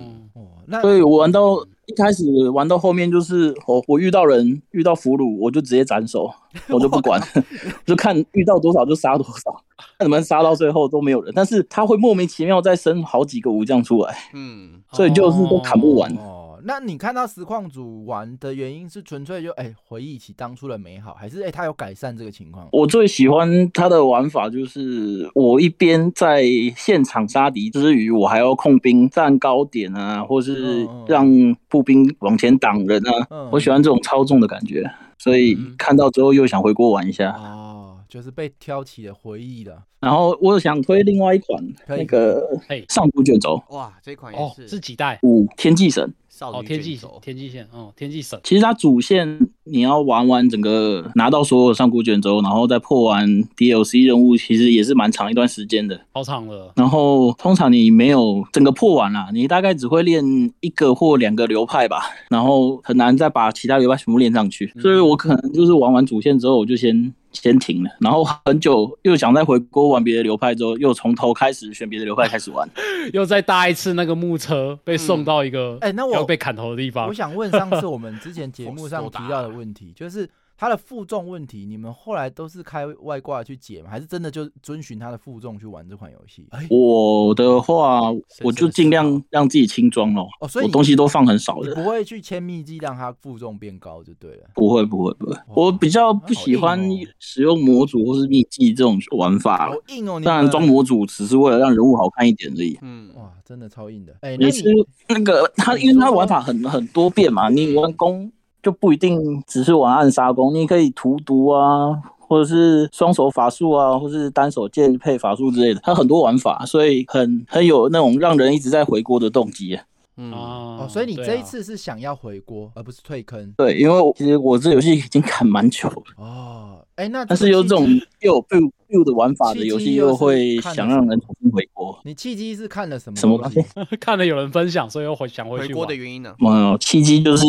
[0.67, 6.31] 那所以我玩到一开始玩到后面就是我我遇到人遇到俘虏我就直接斩首，
[6.69, 7.21] 我就不管，
[7.85, 9.61] 就看遇到多少就杀多少，
[9.99, 16.11] 看你们杀到最后都没有人，但是他会莫名其妙再生好几个武将出来，嗯，所以就是都砍不完。
[16.15, 16.34] 哦，
[16.67, 22.67] 那你看到实况组玩的原因是纯粹就哎、回忆起当初的美好，还是哎、他有改善这个情况？
[22.71, 26.43] 我最喜欢他的玩法就是，我一边在
[26.75, 31.27] 现场杀敌之余，我还要控兵站高点啊，或是让
[31.69, 33.27] 步兵往前挡人啊。
[33.29, 34.89] 嗯我喜欢这种操纵的感觉，
[35.19, 37.29] 所以嗯看到之后又想回国玩一下。
[37.33, 39.83] 哦，就是被挑起了回忆了。
[39.99, 45.19] 然后我想推另外一款那个嘿，上古卷轴哇，这款也哦，是是几代？
[45.21, 46.11] 五天际神。
[46.35, 48.39] 哦，少女天际卷轴天际线，哦，天际省。
[48.43, 56.01] 其实它主线你要玩完整个拿到所有上古卷轴，然后再破完 DLC 任务，其实也是蛮长一段时间的。
[56.11, 60.23] 好长了，然后通常你没有整个破完啦，你大概只会练
[60.59, 64.71] 一个或两个流派吧，然后很难再把其他流派全部练上去。
[64.81, 72.67] 所以我可能就是玩完主线之后，我就先先停了，然后很久又想再回锅玩别的流派之后，又从头开始选别的流派开始玩。
[73.13, 77.13] 又再搭一次那个木车，被送到一个哎那我要被砍头的地方我。
[77.13, 80.27] 想问上次我们之前节目上 提到的问题，就是
[80.57, 83.89] 它的负重问题，你们后来都是开外挂去解吗？
[83.89, 86.47] 还是真的就遵循它的负重去玩这款游戏？
[86.51, 88.11] 哎，我的话，
[88.43, 90.27] 我就尽量让自己轻装咯。
[90.39, 91.83] 哦，所以我你东西都放很少的不。
[91.83, 94.49] 会去签秘籍让它负重变高就对了。
[94.55, 96.79] 不会不会不会，我比较不喜欢
[97.19, 99.75] 使用模组或是秘籍这种玩法好。
[99.89, 102.77] 硬哦，当然，装模组只是为了让人物好看一点而已。
[102.81, 104.15] 嗯，哇，真的超硬的。
[104.21, 104.63] 哎，那你是
[105.09, 108.31] 那个它，因为它说说玩法很很多变嘛，你玩弓
[108.65, 119.79] 就不一定只是玩暗杀弓，你可以荼毒啊，或者是双手法术啊，或是单手剑配法术之类的，它很多玩法，所以很很有那种让人一直在回锅的动机。
[120.17, 126.81] 嗯，哦哦，所以你这一次是想要回锅，而不是退坑对，因为我其实我这游戏已经砍蛮久了，哦。
[126.95, 131.99] 哎，那但是有这种机又有 build build 的玩法的游戏，又会想让人重新回锅。
[132.05, 133.61] 你契机是看了什么什么东西？
[133.99, 135.67] 看了有人分享，所以又回想回。
[135.67, 136.33] 锅的原因呢？
[136.39, 137.45] 嗯，契机就是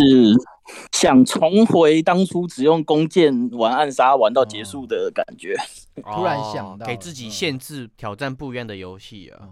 [0.91, 5.55] 想重回当初只用弓箭玩暗杀玩到结束的感觉。
[6.03, 9.43] 突然想哦到给自己嗯限制挑战不一样的游戏啊。
[9.43, 9.47] 哦，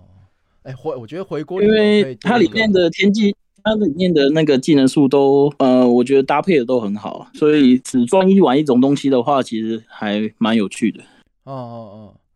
[0.65, 11.03] 哎，回我觉得回锅因为它里面的天际，它里面的那个技能数都，呃，我觉得搭配的都很好，所以只专一玩一种东西的话，其实还蛮有趣的。
[11.45, 11.77] 哦哦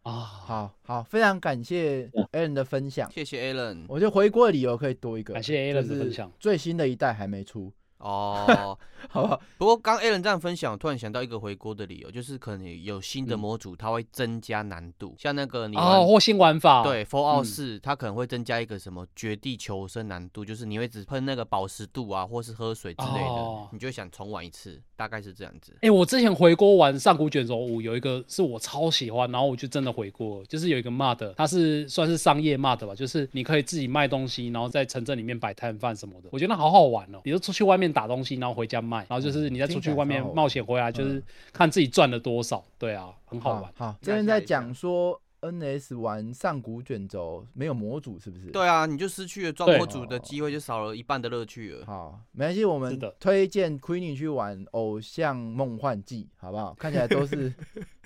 [0.03, 3.11] 哦，啊，好好，非常感谢 Aaron 的分享。
[3.11, 3.85] 谢谢 Alan。
[3.89, 8.77] 我觉得回锅的理由可以多一个，感谢 Alan 的分享最新的一代还没出，哦，
[9.09, 9.41] 好不好？
[9.57, 16.83] 不过刚 Alan 这样分享，我突然想到一个回锅的理由，就是可能有新的嗯模组，它会增加难度，像那个你哦，或新玩法。
[16.83, 25.77] 对，Fallout 嗯四、它可能会增加一个什么绝地求生难度，就是你会只喷那个宝石度啊，或是喝水之类的，哦你就会想重玩一次，大概是这样子。
[25.83, 37.21] 哎、我之前回锅玩上古卷轴五，有一个是我超喜欢，然后我就真的回锅，就是有一个 mod，它是算是商业 mod 吧，就是你可以自己卖东西，然后在城镇里面摆摊贩什么的，我觉得那好好玩哦。
[37.25, 41.23] 你就出去外面打东西，然后回家卖，然后就是你再出去外面冒险回来，就是
[41.53, 42.65] 看自己赚了多少。
[42.79, 43.73] 对啊，很好玩。
[43.77, 48.47] 好，这边在讲说 NS 玩上古卷轴没有模组是不是？
[48.51, 51.87] 对啊，你就失去了装对模组的机会，就少了一半的乐趣了。
[51.87, 56.75] 好，没关系，我们推荐 Queenie 去玩《偶像梦幻季》，好不好？
[56.75, 57.55] 看起来都是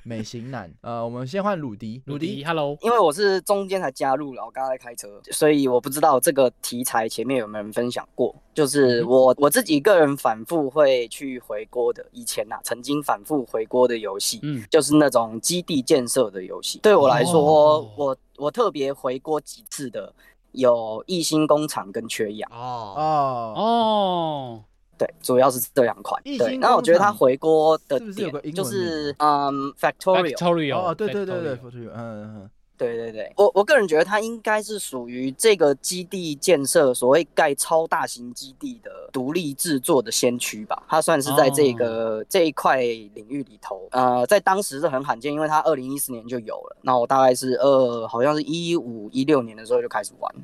[0.05, 0.73] 美型男。
[0.83, 8.35] 呃，我们先换鲁迪，鲁迪，，Hello，因为我是中间才加入了，我刚才开车，所以我不知道这个题材前面有没有人分享过。
[8.55, 16.79] 就是我我自己个人反复会去回锅的，以前呐、曾经反复回锅的游戏，嗯，就是那种基地建设的游戏。
[16.81, 20.13] 对我来说，哦我我特别回锅几次的
[20.53, 22.51] 有异星工厂跟缺氧。
[22.53, 24.65] 哦，哦，哦，
[24.99, 26.23] 对，主要是这两款。
[26.23, 30.37] 对然后我觉得它回锅的点就是嗯，Factorio。
[30.37, 40.83] Factorio，哦，对对对对 Factorio，Factorio，嗯嗯嗯，对对对，我我个人觉得它应该是属于这个基地建设所谓盖超大型基地的独立制作的先驱吧。
[40.89, 46.77] 它算是在这个、这一块领域里头，呃，在当时是很罕见，因为它二零一四年就有了。
[46.83, 50.35] 那我大概是二好像是一五一六年的时候就开始玩。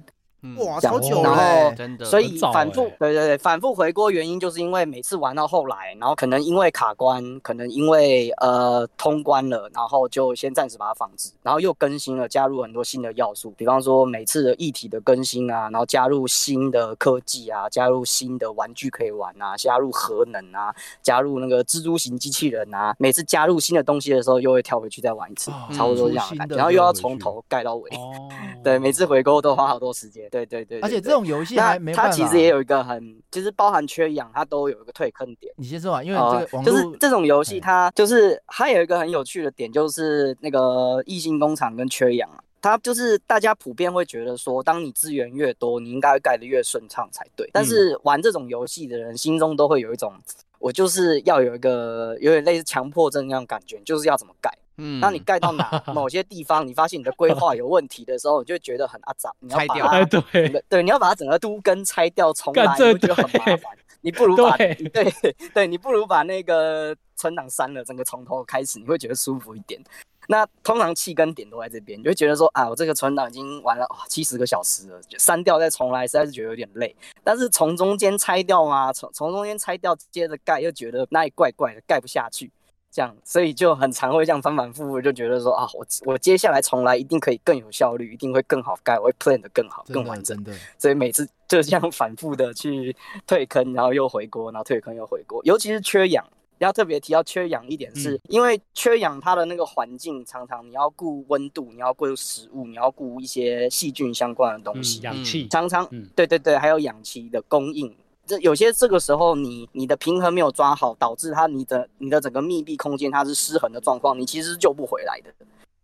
[0.42, 20.72] 嗯哇，超久然后了欸，真的，所以反复欸对对对反复回锅原因就是因为每次玩到后来，然后可能因为卡关，可能因为呃通关了，然后就先暂时把它放置，然后又更新了，加入很多新的要素，比方说每次的议题的更新啊，然后加入新的科技啊，加入新的玩具可以玩啊，加入核能啊，
[21.02, 27.90] 加入那个蜘蛛型机器人啊，每次加入新的东西的时候，又会跳回去再玩一次，哦差不多这样然后又要从头盖到尾。
[27.90, 28.28] 哦，
[28.62, 30.27] 对，每次回锅都花好多时间。
[30.30, 32.10] 对对对对而且这种游戏那还没办法。
[32.10, 35.52] 它其实也有一个很，其实包含缺氧，它都有一个退坑点。
[35.56, 47.48] 你先说啊，因为呃这个就是这种游戏，哎它就是它有一个很有趣的点，就是那个异星工厂跟缺氧啊，它就是大家普遍会觉得说，当你资源越多，你应该盖得越顺畅才对。
[47.52, 50.12] 但是玩这种游戏的人心中都会有一种，
[50.58, 54.50] 我就是要有一个有点类似强迫症那样感觉，就是要怎么盖。
[54.80, 63.62] 嗯，当你盖到哪 某些地方，你发现你的规划有问题的时候，你就觉得很阿杂，你要拆掉把它哎，对整，个对，你要把它整个都跟拆掉重来，这你会觉得很麻烦。
[64.00, 65.12] 你不如把对对
[65.52, 69.82] 对，你不如把那个存档删了，整个从头开始，你会觉得舒服一点。
[70.30, 76.94] 那通常气根点都在这边，你就会觉得说啊，我这个存档已经玩了七十个小时了，就删掉再重来，实在是觉得有点累。
[77.24, 82.52] 但是从中间拆掉嘛，从从中间拆掉，接着盖，又觉得那里怪怪的，盖不下去。
[82.90, 90.36] 这样，所以就很常会这样反反复复，就觉得说啊，我我接下来重来一定可以更有效率，一定会更好盖，我会 plan 的更好、的更完整。
[90.36, 92.94] 真的，所以每次就这样反复的去
[93.26, 96.22] 退坑，然后又回锅，然后退坑又回锅，尤其是缺氧。
[96.58, 98.20] 要特别提到缺氧一点是，嗯。
[98.28, 106.08] 因为缺氧它的那个环境常常你要顾温度，你要顾食物，你要顾一些细菌相关的东嗯西，氧气，常常嗯。
[106.14, 107.94] 对对对，还有氧气的供应。
[108.26, 115.32] 这有些这个时候你你的平衡没有抓好，导致它你的你的整个密闭空间它是失衡的状况，你其实是救不回来的，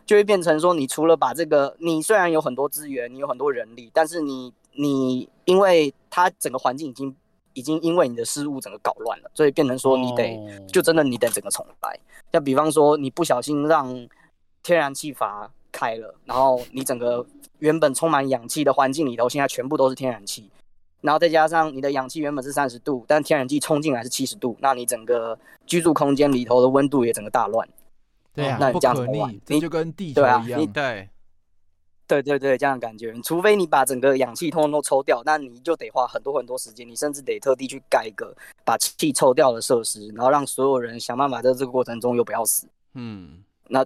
[0.04, 7.16] 就会变成说你除了把这个你虽然有很多资源，你有很多人力，但是你你因为它整个环境已经
[7.54, 11.98] 已经因为你的失误整个搞乱了，所以变成说你得、哦就真的你得整个重来。
[12.32, 13.88] 像比方说你不小心让
[14.62, 17.24] 天然气阀开了，然后你整个
[17.58, 20.50] 原本充满氧气的环境里头，现在全部都是天然气，
[21.00, 27.68] 然后再加上你的氧气原本是三十度，但天然气冲进来是七十度，那你整个居住空间里头的温度也整个大乱。
[28.34, 30.66] 对啊，那你不可这样怎么玩逆，这你就跟地球一样对啊你。
[30.66, 31.08] 对，
[32.22, 38.34] 对对对，这样的感觉，除非你把整个氧气通通都抽掉，那你就得花很多很多时间，你甚至得特地去盖一个
[38.64, 42.68] 把气抽掉的设施，然后让所有人想办法在这个过程中又不要死。
[42.94, 43.84] 嗯，那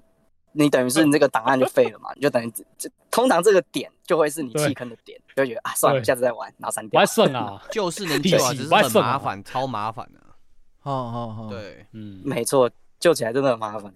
[0.53, 7.33] 你等于是你这个档案就废了嘛，你就等于这通常这个点就会是你弃坑的点，就觉得啊算了，下次再玩，然后删掉我还。
[7.35, 10.21] 啊， 就是能 地救啊，洗只是很麻烦，超麻烦的。
[10.81, 13.93] 好好好，对，嗯，没错，救起来真的很麻烦。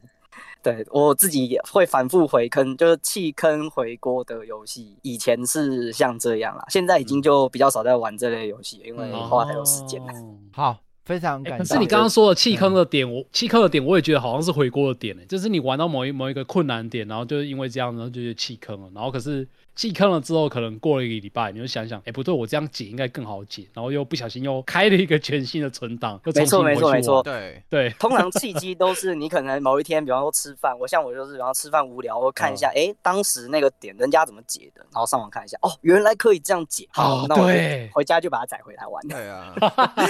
[0.63, 4.97] 对我自己也会反复回坑，就是弃坑回锅的游戏。
[5.03, 10.13] 以前是像这样啦，现在已经就比较少在玩这类游戏，因为嗯花太多时间了。
[10.13, 11.65] 哦好，非常欸感谢。
[11.65, 27.17] 可是你刚刚说的弃坑的点，我弃坑的点，我也觉得好像是回锅的点呢、就是你玩到某一某一个困难点，然后就是因为这样，然后就觉得弃坑了，然后可是弃坑了之后，可能过了一个礼拜，你就想想，哎、不对，我这样解应该更好解，然后又不小心又开了一个全新的存档，又重没错新回去玩没错。
[27.17, 37.91] 没错对，对，通常契机都是你可能某一天，比方说吃饭，我像我就是，然后吃饭无聊，我看一下，哎、当时那个点人家怎么解的，然后上网看一下，哦，原来可以这样解，好，哦那我对。
[37.95, 39.09] 回家就把它载回来玩。
[39.09, 39.55] 对啊，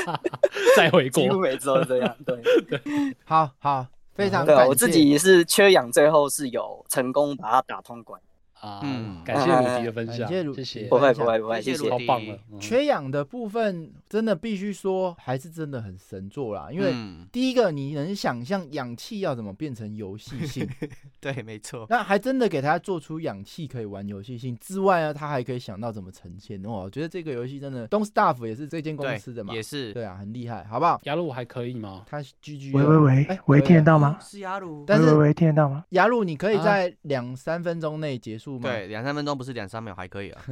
[0.76, 2.40] 再回几乎锅，每次都是这样，对。
[3.24, 4.68] 好好，非常对啊，感谢。
[4.70, 8.20] 我自己是缺氧，最后是有成功把它打通关。
[8.62, 11.98] 啊，嗯感谢鲁迪的分享，谢谢鲁谢谢迪，不会不会不会，谢谢谢谢鲁。
[11.98, 16.68] 迪棒了，嗯缺氧的部分，真的必须说还是真的很神作啦。
[16.70, 20.64] 因为嗯第一个，你能想象氧气要怎么变成游戏性，
[21.20, 26.62] 对，没错，那还真的给他做出氧气可以玩游戏性之外呢，他还可以想到怎么呈现。
[26.62, 31.00] 哇，我觉得这个游戏真的，Don't Starve 也是这间公司的嘛，也是，对啊，很厉害，好不好？
[31.02, 32.04] 雅鲁还可以吗？
[32.08, 34.18] 他 GG，喂喂喂哎喂，听得到吗？
[34.22, 35.84] 是雅鲁，但是喂喂喂，听得到吗？
[35.90, 38.68] 雅鲁，你可以啊在两三分钟内结束吗？
[38.68, 40.42] 对，两三分钟不是两三秒还可以啊，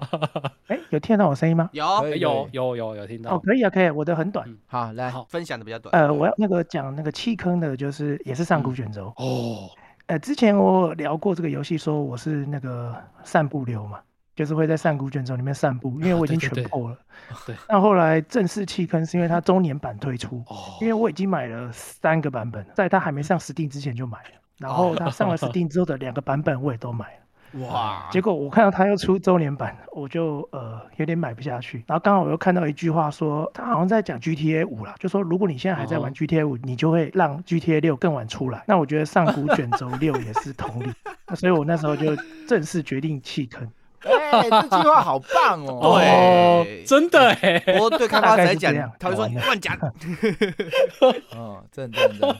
[0.68, 1.68] 哎，有听得到我声音吗？
[1.72, 4.46] 有有有有有听到哦，，可以啊，可以啊，我的很短。
[4.66, 5.90] 好，来，好分享的比较短。
[5.92, 9.12] 呃，我要那个讲那个弃坑的，就是也是上古卷轴。
[9.16, 9.70] 哦，
[10.06, 14.00] 呃，之前我有聊过这个游戏，说我是那个散步流嘛，
[14.34, 16.98] 就是会在上古卷轴里面散步，因为我已经全破了。
[17.46, 27.20] 对，那后来正式弃坑是因为它周年版推出，哦因为我已经买了三个版本，在它还没上 Steam 之前就买了，然后它上了 Steam 之后的两个版本我也都买了。
[27.54, 31.82] 哇，结果我看到他又出周年版，我就呃有点买不下去。
[31.86, 38.62] 然后刚好我又看到一句话说，他好像在讲 GTA 五啦，就说如果你现在还在玩哦 GTA 五，你就会让 GTA 六更晚出来。
[38.66, 40.92] 那我觉得上古卷轴六也是同理，
[41.26, 42.14] 那所以我那时候就
[42.46, 43.68] 正式决定弃坑。
[44.02, 45.80] 哎，这句话好棒哦。
[46.00, 49.76] 哦对，真的哎，不过对开发者来讲他会说乱讲。
[51.36, 52.36] 哦，正正正，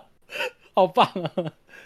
[0.74, 1.30] 好棒啊！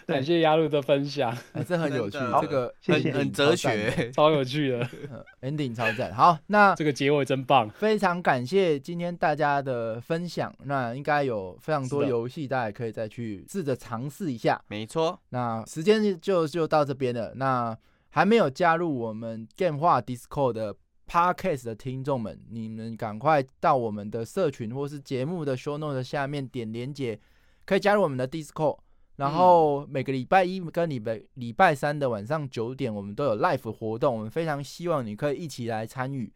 [0.09, 4.11] 感谢鸭路的分享， 哎，这很有趣这个谢谢很哲学。
[4.11, 5.23] 超有趣的，嗯，
[5.55, 6.13] ending 超赞。
[6.13, 7.69] 好，那这个结尾真棒。
[7.69, 14.61] 非常感谢今天大家的分享，那应该有非常多游戏，大家可以再去试着尝试一下。
[14.67, 17.33] 没错，那时间就就到这边了。
[17.35, 17.77] 那
[18.09, 20.75] 还没有加入我们 Game 化 Discord 的
[21.07, 27.19] Podcast 的听众们，你们赶快到我们的社群或是节目的 Show Note 下面点连接，
[27.65, 28.79] 可以加入我们的 Discord。
[29.19, 36.31] 然后每个礼拜一跟礼拜礼拜三的晚上九点，我们都有 live 活动，我们非常希望你可以一起来参与。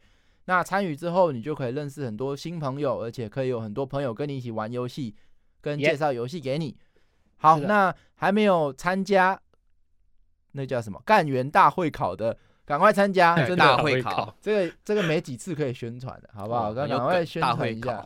[0.46, 5.16] 那参与之后，你就可以认识很多新朋友，而且可以有很多朋友跟你一起玩游戏，
[5.62, 6.76] 跟介绍游戏给你。
[7.38, 9.40] 好，那还没有参加
[10.52, 16.74] 那叫什么干员大会考的，赶快参加，真大的会考，这个这个没几次可以宣传的，好不好？
[16.74, 18.06] 赶快宣传一下，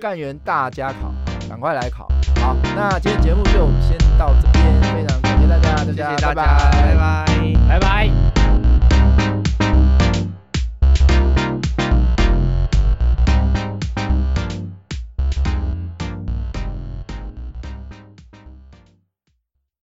[0.00, 1.12] 干员大家考，
[1.50, 2.06] 赶快来考。
[2.40, 6.70] 好那今天节目就先到这边非常感谢大家大家拜拜。
[6.70, 7.26] 拜拜。
[7.68, 8.39] 拜拜。